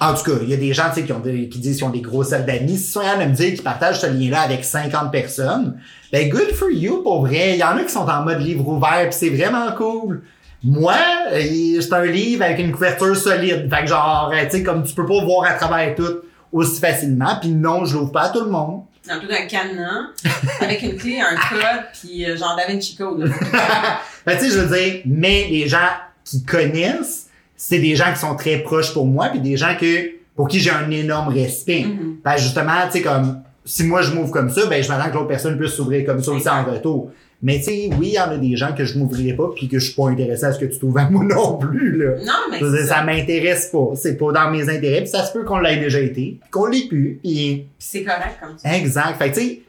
en 0.03 0.15
tout 0.15 0.23
cas, 0.25 0.39
il 0.43 0.49
y 0.49 0.55
a 0.55 0.57
des 0.57 0.73
gens, 0.73 0.91
qui, 0.95 1.13
ont 1.13 1.21
des- 1.21 1.49
qui 1.49 1.59
disent 1.59 1.77
qu'ils 1.77 1.85
ont 1.85 1.91
des 1.91 2.01
gros 2.01 2.25
cercles 2.25 2.47
d'amis. 2.47 2.79
Si 2.79 2.91
sont 2.91 3.01
de 3.01 3.25
me 3.25 3.35
dire 3.35 3.53
qu'ils 3.53 3.63
partagent 3.63 4.01
ce 4.01 4.07
lien-là 4.07 4.41
avec 4.41 4.65
50 4.65 5.13
personnes, 5.13 5.79
ben, 6.11 6.29
good 6.31 6.53
for 6.53 6.71
you, 6.71 7.03
pour 7.03 7.27
vrai. 7.27 7.51
Il 7.53 7.59
y 7.59 7.65
en 7.65 7.77
a 7.77 7.83
qui 7.85 7.93
sont 7.93 8.09
en 8.09 8.25
mode 8.25 8.41
livre 8.41 8.67
ouvert, 8.67 9.09
puis 9.11 9.13
c'est 9.19 9.29
vraiment 9.31 9.71
cool. 9.73 10.23
Moi, 10.63 10.95
c'est 11.31 11.93
un 11.93 12.05
livre 12.05 12.45
avec 12.45 12.59
une 12.59 12.73
couverture 12.73 13.17
solide. 13.17 13.69
Fait 13.75 13.83
que 13.83 13.89
genre, 13.89 14.31
euh, 14.33 14.45
tu 14.45 14.59
sais, 14.59 14.63
comme 14.63 14.85
tu 14.85 14.95
peux 14.95 15.07
pas 15.07 15.25
voir 15.25 15.51
à 15.51 15.55
travers 15.55 15.95
tout 15.95 16.21
aussi 16.53 16.81
facilement. 16.81 17.37
Puis 17.41 17.51
non, 17.51 17.85
je 17.85 17.97
l'ouvre 17.97 18.13
pas 18.13 18.25
à 18.25 18.29
tout 18.31 18.45
le 18.45 18.51
monde. 18.51 18.83
Un 19.09 19.19
peu 19.19 19.27
d'un 19.27 19.47
cadenas, 19.47 20.09
avec 20.61 20.83
une 20.83 20.97
clé, 20.97 21.21
un 21.21 21.35
code, 21.35 21.85
puis 22.01 22.27
euh, 22.27 22.37
genre 22.37 22.55
Da 22.55 22.67
Vinci 22.67 22.95
Code. 22.97 23.31
que, 23.31 24.31
tu 24.31 24.39
sais, 24.39 24.51
je 24.51 24.59
veux 24.59 24.77
dire, 24.77 25.03
mais 25.07 25.49
les 25.51 25.67
gens 25.67 25.79
qui 26.23 26.45
connaissent, 26.45 27.29
c'est 27.57 27.79
des 27.79 27.97
gens 27.97 28.13
qui 28.13 28.21
sont 28.21 28.37
très 28.37 28.59
proches 28.59 28.93
pour 28.93 29.07
moi, 29.07 29.29
puis 29.29 29.41
des 29.41 29.57
gens 29.57 29.75
que 29.81 30.13
pour 30.37 30.49
qui 30.49 30.61
j'ai 30.61 30.71
un 30.71 30.91
énorme 30.91 31.33
respect. 31.33 31.85
Mhm. 31.85 32.19
Fait 32.23 32.37
que 32.37 32.43
justement, 32.43 32.73
tu 32.87 32.99
sais, 32.99 33.03
comme 33.03 33.43
si 33.65 33.85
moi 33.85 34.03
je 34.03 34.13
m'ouvre 34.13 34.31
comme 34.31 34.51
ça, 34.51 34.67
ben 34.67 34.83
je 34.83 34.89
m'attends 34.89 35.11
que 35.11 35.15
l'autre 35.15 35.29
personne 35.29 35.57
puisse 35.59 35.73
s'ouvrir 35.73 36.05
comme 36.05 36.23
ça 36.23 36.33
aussi 36.33 36.49
en 36.49 36.65
retour. 36.65 37.11
Mais 37.43 37.57
tu 37.59 37.65
sais, 37.65 37.91
oui, 37.99 38.09
il 38.09 38.15
y 38.15 38.21
en 38.21 38.29
a 38.31 38.37
des 38.37 38.55
gens 38.55 38.75
que 38.75 38.85
je 38.85 38.99
m'ouvrirai 38.99 39.33
pas, 39.33 39.49
puis 39.57 39.67
que 39.67 39.79
je 39.79 39.87
suis 39.87 39.95
pas 39.95 40.11
intéressé 40.11 40.45
à 40.45 40.53
ce 40.53 40.59
que 40.59 40.67
tu 40.67 40.79
trouves 40.79 40.99
à 40.99 41.09
moi 41.09 41.25
non 41.25 41.57
plus, 41.57 41.97
là. 41.97 42.17
Non, 42.19 42.33
mais 42.51 42.59
dire, 42.59 42.87
ça 42.87 42.97
ça. 42.97 43.03
m'intéresse 43.03 43.71
pas. 43.73 43.93
C'est 43.95 44.17
pas 44.19 44.31
dans 44.33 44.51
mes 44.51 44.69
intérêts, 44.69 45.01
puis 45.01 45.09
ça 45.09 45.25
se 45.25 45.33
peut 45.33 45.45
qu'on 45.45 45.59
l'ait 45.59 45.79
déjà 45.79 46.01
été, 46.01 46.39
puis 46.41 46.51
qu'on 46.51 46.67
l'ait 46.67 46.87
plus, 46.87 47.19
puis 47.23 47.67
c'est 47.79 48.05
correct 48.05 48.37
comme 48.43 48.59
ça. 48.59 48.77
Exact. 48.77 49.17
Fait 49.17 49.31
que, 49.31 49.39
tu 49.39 49.41
sais, 49.41 49.63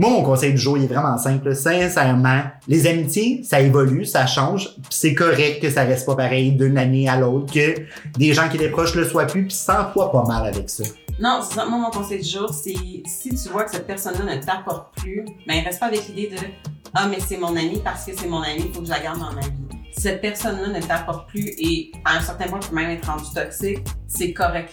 Moi, 0.00 0.08
mon 0.08 0.22
conseil 0.22 0.52
du 0.52 0.58
jour, 0.58 0.78
il 0.78 0.84
est 0.84 0.86
vraiment 0.86 1.18
simple. 1.18 1.54
Sincèrement, 1.54 2.40
les 2.66 2.86
amitiés, 2.86 3.42
ça 3.44 3.60
évolue, 3.60 4.06
ça 4.06 4.26
change. 4.26 4.74
pis 4.76 4.82
C'est 4.88 5.12
correct 5.12 5.60
que 5.60 5.68
ça 5.68 5.82
reste 5.82 6.06
pas 6.06 6.16
pareil 6.16 6.52
d'une 6.52 6.78
année 6.78 7.06
à 7.06 7.20
l'autre, 7.20 7.52
que 7.52 7.74
des 8.16 8.32
gens 8.32 8.48
qui 8.48 8.56
étaient 8.56 8.70
proches 8.70 8.94
le 8.94 9.04
soient 9.04 9.26
plus, 9.26 9.42
puis 9.42 9.54
100 9.54 9.92
fois 9.92 10.10
pas 10.10 10.24
mal 10.24 10.46
avec 10.46 10.70
ça. 10.70 10.84
Non, 11.20 11.40
c'est 11.42 11.54
ça. 11.54 11.66
Moi, 11.66 11.78
mon 11.78 11.90
conseil 11.90 12.22
du 12.22 12.28
jour, 12.30 12.48
c'est 12.48 12.72
si 13.04 13.28
tu 13.28 13.48
vois 13.52 13.64
que 13.64 13.72
cette 13.72 13.86
personne-là 13.86 14.36
ne 14.36 14.42
t'apporte 14.42 14.96
plus, 14.96 15.22
ben 15.46 15.62
reste 15.62 15.78
pas 15.78 15.86
avec 15.88 16.08
l'idée 16.08 16.30
de 16.34 16.36
Ah, 16.94 17.06
mais 17.08 17.18
c'est 17.20 17.36
mon 17.36 17.56
ami 17.56 17.80
parce 17.84 18.04
que 18.04 18.12
c'est 18.16 18.26
mon 18.26 18.42
ami, 18.42 18.64
il 18.66 18.72
faut 18.74 18.80
que 18.80 18.86
je 18.86 18.90
la 18.90 19.00
garde 19.00 19.18
dans 19.20 19.32
ma 19.32 19.40
vie. 19.42 19.52
Cette 19.96 20.20
personne-là 20.20 20.68
ne 20.68 20.80
t'apporte 20.84 21.28
plus 21.28 21.48
et 21.58 21.92
à 22.04 22.16
un 22.16 22.20
certain 22.20 22.46
point 22.46 22.58
peut 22.60 22.74
même 22.74 22.90
être 22.90 23.06
rendue 23.06 23.24
toxique, 23.34 23.78
c'est 24.06 24.32
correct 24.32 24.72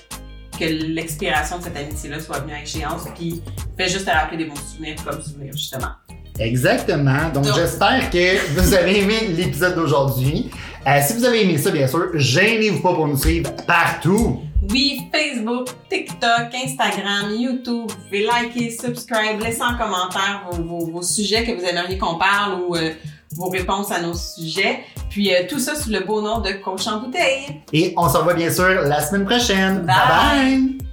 que 0.59 0.65
l'expiration 0.65 1.59
de 1.59 1.63
cette 1.63 1.77
amitié-là 1.77 2.19
soit 2.19 2.39
venue 2.39 2.53
à 2.53 2.61
échéance, 2.63 3.03
puis 3.15 3.41
fais 3.77 3.87
juste 3.89 4.05
te 4.05 4.11
rappeler 4.11 4.37
des 4.37 4.45
bons 4.45 4.55
souvenirs 4.55 4.95
comme 5.05 5.21
souvenirs, 5.21 5.53
justement. 5.53 5.91
Exactement. 6.39 7.29
Donc, 7.33 7.45
Donc- 7.45 7.55
j'espère 7.55 8.09
que 8.09 8.59
vous 8.59 8.73
avez 8.73 9.01
aimé 9.01 9.27
l'épisode 9.35 9.75
d'aujourd'hui. 9.75 10.49
Euh, 10.87 10.99
si 11.05 11.13
vous 11.13 11.25
avez 11.25 11.43
aimé 11.43 11.57
ça, 11.57 11.71
bien 11.71 11.87
sûr, 11.87 12.09
gênez-vous 12.13 12.79
pas 12.81 12.93
pour 12.93 13.07
nous 13.07 13.17
suivre 13.17 13.51
partout. 13.67 14.41
Oui, 14.69 15.09
Facebook, 15.13 15.67
TikTok, 15.89 16.53
Instagram, 16.53 17.31
YouTube. 17.35 17.89
Vous 17.89 18.03
pouvez 18.05 18.25
liker, 18.25 18.71
subscribe, 18.71 19.39
laisser 19.41 19.61
en 19.61 19.77
commentaire 19.77 20.47
vos, 20.51 20.63
vos, 20.63 20.85
vos 20.91 21.01
sujets 21.01 21.43
que 21.43 21.51
vous 21.51 21.63
aimeriez 21.63 21.97
qu'on 21.97 22.17
parle 22.17 22.61
ou 22.61 22.75
euh, 22.75 22.91
vos 23.35 23.49
réponses 23.49 23.91
à 23.91 24.01
nos 24.01 24.13
sujets. 24.13 24.79
Puis 25.09 25.33
euh, 25.33 25.43
tout 25.47 25.59
ça 25.59 25.75
sous 25.75 25.89
le 25.89 26.01
beau 26.01 26.21
nom 26.21 26.39
de 26.39 26.51
Coach 26.51 26.87
en 26.87 27.01
bouteille. 27.01 27.61
Et 27.71 27.93
on 27.97 28.09
se 28.09 28.17
revoit 28.17 28.33
bien 28.33 28.51
sûr 28.51 28.67
la 28.67 29.01
semaine 29.01 29.25
prochaine. 29.25 29.85
Bye. 29.85 29.95
bye. 29.95 30.61
bye. 30.61 30.86